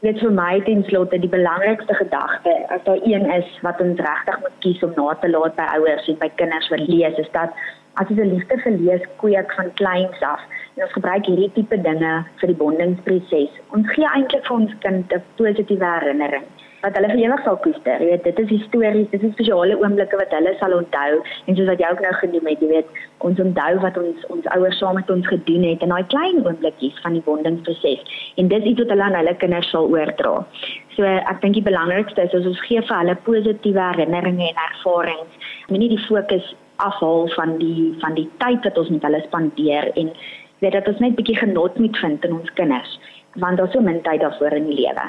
net 0.04 0.20
vir 0.20 0.34
my 0.36 0.60
ten 0.68 0.82
slotte 0.90 1.18
die 1.24 1.32
belangrikste 1.32 1.96
gedagte 1.96 2.54
as 2.76 2.82
daar 2.88 3.00
een 3.08 3.24
is 3.36 3.52
wat 3.68 3.80
ons 3.86 4.02
regtig 4.08 4.40
moet 4.42 4.58
kies 4.66 4.84
om 4.84 4.92
na 4.98 5.14
te 5.22 5.30
laat 5.32 5.56
by 5.60 5.68
ouers 5.78 6.10
en 6.12 6.18
by 6.24 6.30
kinders 6.42 6.68
wat 6.74 6.84
lees 6.90 7.22
is 7.24 7.32
dat 7.38 7.56
as 8.02 8.10
jy 8.10 8.18
'n 8.20 8.34
liefde 8.34 8.58
vir 8.64 8.76
lees 8.82 9.06
kweek 9.22 9.54
van 9.60 9.72
kleins 9.80 10.26
af 10.32 10.44
en 10.76 10.84
ons 10.88 10.96
gebruik 10.98 11.26
hierdie 11.32 11.52
tipe 11.56 11.78
dinge 11.88 12.14
vir 12.42 12.52
die 12.52 12.60
bondingsproses 12.64 13.56
ons 13.78 13.88
gee 13.96 14.10
eintlik 14.16 14.46
vir 14.48 14.58
ons 14.58 14.76
kind 14.86 15.16
'n 15.20 15.24
positiewe 15.40 15.90
herinnering 15.96 16.48
wat 16.84 16.98
hulle 16.98 17.10
vir 17.14 17.22
ewig 17.24 17.44
sal 17.46 17.58
koester. 17.64 18.02
Jy 18.04 18.10
weet, 18.10 18.24
dit 18.28 18.40
is 18.44 18.50
histories, 18.52 19.08
dit 19.14 19.24
is 19.24 19.34
spesiale 19.36 19.78
oomblikke 19.80 20.20
wat 20.20 20.34
hulle 20.36 20.52
sal 20.60 20.76
onthou 20.76 21.20
en 21.22 21.58
soos 21.58 21.70
wat 21.72 21.84
jy 21.84 21.92
ook 21.94 22.04
nou 22.04 22.14
genoem 22.20 22.50
het, 22.52 22.64
jy 22.64 22.72
weet, 22.74 22.98
ons 23.30 23.40
onthou 23.40 23.72
wat 23.86 24.00
ons 24.02 24.26
ons 24.36 24.50
ouers 24.58 24.80
saam 24.82 25.00
met 25.00 25.14
ons 25.16 25.30
gedoen 25.32 25.64
het 25.70 25.86
en 25.86 25.94
daai 25.96 26.10
klein 26.12 26.42
oomblikkies 26.44 27.00
van 27.06 27.16
die 27.16 27.24
bondingsproses. 27.28 28.04
En 28.42 28.52
dis 28.52 28.68
iets 28.74 28.84
wat 28.84 28.92
hulle 28.96 29.08
aan 29.08 29.18
hulle 29.22 29.36
kinders 29.40 29.72
sal 29.72 29.88
oordra. 29.92 30.36
So 30.98 31.08
ek 31.08 31.40
dink 31.46 31.58
die 31.60 31.66
belangrikste 31.66 32.28
is 32.28 32.36
ons 32.44 32.62
gee 32.68 32.84
vir 32.84 33.00
hulle 33.00 33.16
positiewe 33.30 33.88
herinneringe 33.94 34.52
en 34.52 34.62
ervarings. 34.68 35.50
Moenie 35.72 35.94
die 35.96 36.04
fokus 36.10 36.52
afhaal 36.84 37.30
van 37.38 37.58
die 37.64 37.94
van 38.04 38.18
die 38.20 38.28
tyd 38.44 38.66
wat 38.68 38.78
ons 38.82 38.92
met 38.92 39.06
hulle 39.08 39.22
spandeer 39.28 39.92
en 40.00 40.12
weet 40.64 40.76
dat 40.76 40.88
ons 40.88 41.00
net 41.00 41.14
'n 41.14 41.20
bietjie 41.22 41.38
genot 41.38 41.78
moet 41.80 41.98
vind 41.98 42.26
in 42.26 42.34
ons 42.40 42.54
kinders 42.60 43.00
want 43.42 43.58
daar's 43.58 43.72
so 43.74 43.82
min 43.82 44.02
tyd 44.02 44.22
daarvoor 44.22 44.54
in 44.58 44.68
die 44.70 44.82
lewe 44.82 45.06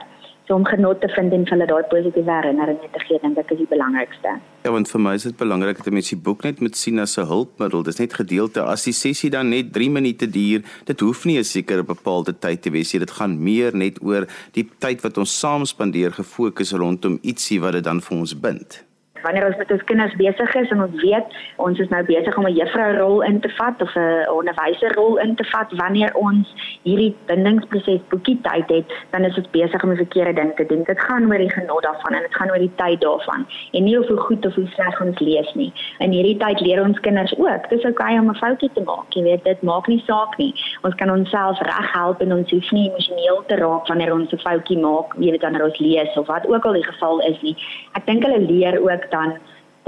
so 0.46 0.54
om 0.54 0.64
genot 0.68 1.00
te 1.00 1.08
vind 1.08 1.32
en 1.32 1.46
hulle 1.48 1.66
daai 1.66 1.86
positiewe 1.88 2.30
herinneringe 2.30 2.88
te 2.92 3.00
gee, 3.06 3.18
dink 3.22 3.38
ek 3.40 3.52
is 3.54 3.62
die 3.62 3.68
belangrikste. 3.70 4.36
Ja, 4.64 4.72
want 4.74 4.90
vir 4.92 5.00
my 5.00 5.14
is 5.16 5.26
dit 5.28 5.36
belangrik 5.40 5.80
dat 5.80 5.92
mense 5.96 6.14
die 6.14 6.24
boek 6.28 6.44
net 6.44 6.60
moet 6.64 6.76
sien 6.76 7.00
as 7.00 7.16
'n 7.18 7.26
hulpmiddel. 7.28 7.82
Dis 7.82 7.98
net 7.98 8.14
gedeelte 8.14 8.62
as 8.62 8.84
die 8.84 8.92
sessie 8.92 9.30
dan 9.30 9.48
net 9.48 9.72
3 9.72 9.90
minute 9.90 10.26
duur. 10.26 10.62
Dit 10.84 11.00
hoef 11.00 11.24
nie 11.24 11.38
'n 11.38 11.44
sekere 11.44 11.82
bepaalde 11.82 12.38
tyd 12.38 12.62
te 12.62 12.70
wees 12.70 12.92
nie. 12.92 13.00
Dit 13.00 13.10
gaan 13.10 13.42
meer 13.42 13.74
net 13.76 14.02
oor 14.02 14.26
die 14.52 14.68
tyd 14.78 15.02
wat 15.02 15.18
ons 15.18 15.38
saam 15.40 15.64
spandeer 15.64 16.12
gefokus 16.12 16.72
rondom 16.72 17.18
ietsie 17.22 17.60
wat 17.60 17.72
dit 17.72 17.84
dan 17.84 18.00
vir 18.00 18.18
ons 18.18 18.34
bind. 18.34 18.84
Wanneer 19.24 19.46
ons 19.48 19.56
met 19.56 19.70
ons 19.74 19.84
kinders 19.90 20.14
besig 20.20 20.54
is 20.60 20.70
en 20.74 20.82
ons 20.86 21.02
weet 21.02 21.38
ons 21.66 21.78
is 21.78 21.90
nou 21.92 22.02
besig 22.04 22.38
om 22.38 22.46
'n 22.46 22.56
juffrourol 22.60 23.22
in 23.22 23.40
te 23.40 23.50
vat 23.58 23.82
of 23.82 23.94
'n 23.96 24.28
onderwyserrol 24.38 25.18
in 25.24 25.34
te 25.34 25.44
vat 25.52 25.72
wanneer 25.82 26.12
ons 26.14 26.46
hierdie 26.82 27.14
bindingsproses 27.26 28.00
boekie 28.08 28.38
tyd 28.42 28.68
het, 28.68 28.88
dan 29.10 29.24
is 29.24 29.36
ons 29.36 29.50
besig 29.50 29.82
om 29.82 29.90
'n 29.90 30.02
verkeerde 30.04 30.34
ding 30.40 30.52
te 30.56 30.66
doen. 30.66 30.82
Dit 30.84 31.00
gaan 31.00 31.30
oor 31.30 31.38
die 31.38 31.50
genot 31.50 31.82
daarvan 31.82 32.14
en 32.14 32.22
dit 32.22 32.34
gaan 32.34 32.50
oor 32.50 32.58
die 32.58 32.76
tyd 32.76 33.00
daarvan 33.00 33.46
en 33.72 33.84
nie 33.84 33.98
of 33.98 34.06
hoe 34.08 34.16
goed 34.16 34.46
of 34.46 34.54
hoe 34.54 34.68
sleg 34.74 35.00
ons 35.00 35.18
lees 35.18 35.54
nie. 35.54 35.72
In 35.98 36.10
hierdie 36.10 36.36
tyd 36.36 36.60
leer 36.60 36.82
ons 36.82 37.00
kinders 37.00 37.38
ook. 37.38 37.68
Dis 37.68 37.84
oukei 37.84 38.18
om 38.18 38.28
'n 38.30 38.34
foutjie 38.34 38.70
te 38.74 38.82
maak. 38.82 39.12
Jy 39.14 39.22
weet, 39.22 39.44
dit 39.44 39.62
maak 39.62 39.86
nie 39.86 40.02
saak 40.06 40.36
nie. 40.38 40.54
Ons 40.82 40.94
kan 40.94 41.10
onsself 41.10 41.58
reghelp 41.60 42.20
en 42.20 42.32
ons 42.32 42.50
hoef 42.50 42.70
nie 42.70 42.90
emosioneel 42.90 43.44
te 43.46 43.56
raak 43.56 43.86
wanneer 43.86 44.12
ons 44.12 44.32
'n 44.32 44.38
foutjie 44.38 44.78
maak, 44.78 45.14
jy 45.18 45.30
weet 45.30 45.42
wanneer 45.42 45.64
ons 45.64 45.78
lees 45.78 46.16
of 46.16 46.26
wat 46.26 46.46
ook 46.46 46.64
al 46.64 46.72
die 46.72 46.84
geval 46.84 47.20
is 47.20 47.42
nie. 47.42 47.56
Ek 47.92 48.06
dink 48.06 48.22
hulle 48.22 48.38
leer 48.38 48.80
ook 48.80 49.10
dan 49.14 49.36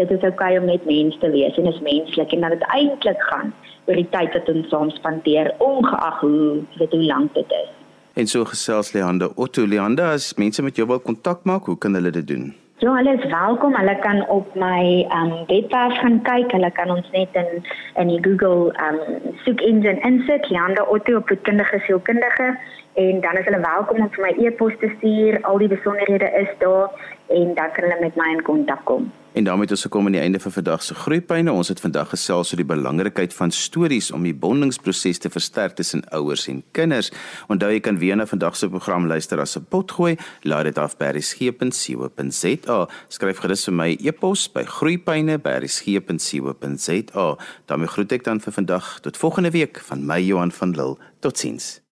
dit 0.00 0.10
is 0.12 0.26
oukei 0.28 0.58
om 0.58 0.68
net 0.68 0.84
mens 0.88 1.16
te 1.22 1.30
wees 1.32 1.56
en 1.60 1.70
is 1.72 1.80
menslik 1.84 2.34
en 2.36 2.44
dat 2.44 2.56
dit 2.56 2.68
eintlik 2.78 3.22
gaan 3.30 3.54
oor 3.86 3.98
die 4.00 4.10
tyd 4.12 4.34
wat 4.36 4.52
ons 4.52 4.68
saam 4.72 4.92
spandeer 4.98 5.52
ongeag 5.64 6.20
hoe 6.20 6.62
weet 6.78 6.94
hoe 6.98 7.06
lank 7.06 7.34
dit 7.38 7.56
is. 7.62 7.72
En 8.16 8.28
so 8.32 8.44
gesels 8.48 8.92
Leander 8.96 9.32
Otto 9.36 9.66
Leander 9.66 10.14
as 10.16 10.30
mense 10.40 10.62
met 10.64 10.76
jou 10.76 10.88
wil 10.88 11.02
kontak 11.04 11.44
maak, 11.44 11.68
hoe 11.68 11.78
kan 11.78 11.94
hulle 11.98 12.12
dit 12.14 12.28
doen? 12.28 12.54
Ja, 12.78 12.92
hulle 12.94 13.12
is 13.16 13.30
welkom. 13.30 13.74
Hulle 13.74 13.98
kan 13.98 14.28
op 14.28 14.54
my 14.54 15.06
um 15.08 15.30
webwerf 15.46 15.98
gaan 15.98 16.18
kyk. 16.22 16.50
Hulle 16.52 16.70
kan 16.70 16.90
ons 16.90 17.08
net 17.10 17.28
in 17.32 17.64
in 17.94 18.10
die 18.12 18.20
Google 18.20 18.74
um 18.86 18.98
soek 19.44 19.64
engine 19.64 20.00
insit, 20.04 20.50
Leander 20.50 20.84
Otto 20.84 21.16
op 21.16 21.32
kundige 21.42 21.80
sielkundige 21.86 22.58
en 22.94 23.20
dan 23.20 23.40
is 23.40 23.48
hulle 23.48 23.60
welkom 23.64 24.00
om 24.04 24.10
vir 24.12 24.26
my 24.26 24.32
e-pos 24.44 24.76
te 24.80 24.92
stuur. 24.98 25.40
Al 25.42 25.58
die 25.64 25.72
besonderhede 25.72 26.28
is 26.42 26.52
daar 26.58 26.92
en 27.26 27.54
dan 27.54 27.72
kan 27.72 27.88
hulle 27.88 28.00
met 28.00 28.16
my 28.16 28.28
in 28.36 28.42
kontak 28.42 28.84
kom. 28.84 29.08
En 29.36 29.44
daarmee 29.44 29.62
het 29.62 29.70
ons 29.70 29.82
gekom 29.82 30.06
aan 30.06 30.12
die 30.12 30.20
einde 30.20 30.40
van 30.40 30.52
vandag 30.52 30.82
se 30.82 30.94
groeipyne. 30.94 31.52
Ons 31.52 31.68
het 31.68 31.80
vandag 31.80 32.08
gesels 32.08 32.50
oor 32.50 32.56
die 32.56 32.64
belangrikheid 32.64 33.34
van 33.36 33.50
stories 33.52 34.10
om 34.10 34.22
die 34.24 34.34
bondingsproses 34.34 35.18
te 35.20 35.28
versterk 35.30 35.74
tussen 35.76 36.08
ouers 36.08 36.48
en 36.48 36.64
kinders. 36.72 37.12
Onthou 37.52 37.68
jy 37.72 37.80
kan 37.84 37.98
weer 38.00 38.16
na 38.16 38.26
vandag 38.26 38.56
se 38.56 38.68
program 38.72 39.06
luister 39.06 39.40
as 39.40 39.56
'n 39.58 39.66
potgooi. 39.68 40.16
Laai 40.42 40.64
dit 40.64 40.78
af 40.78 40.96
by 40.96 41.04
resgep.co.za. 41.04 42.88
Skryf 43.08 43.38
gerus 43.38 43.64
vir 43.64 43.74
my 43.74 43.96
e-pos 44.00 44.52
by 44.52 44.64
groeipyne@resgep.co.za. 44.64 47.36
daarmee 47.66 47.88
groet 47.88 48.12
ek 48.12 48.24
dan 48.24 48.40
vir 48.40 48.52
vandag 48.52 49.00
tot 49.00 49.16
volgende 49.16 49.50
week 49.50 49.80
van 49.80 50.06
my 50.06 50.20
Johan 50.20 50.52
van 50.52 50.70
Lille. 50.70 50.96
Totsiens. 51.20 51.85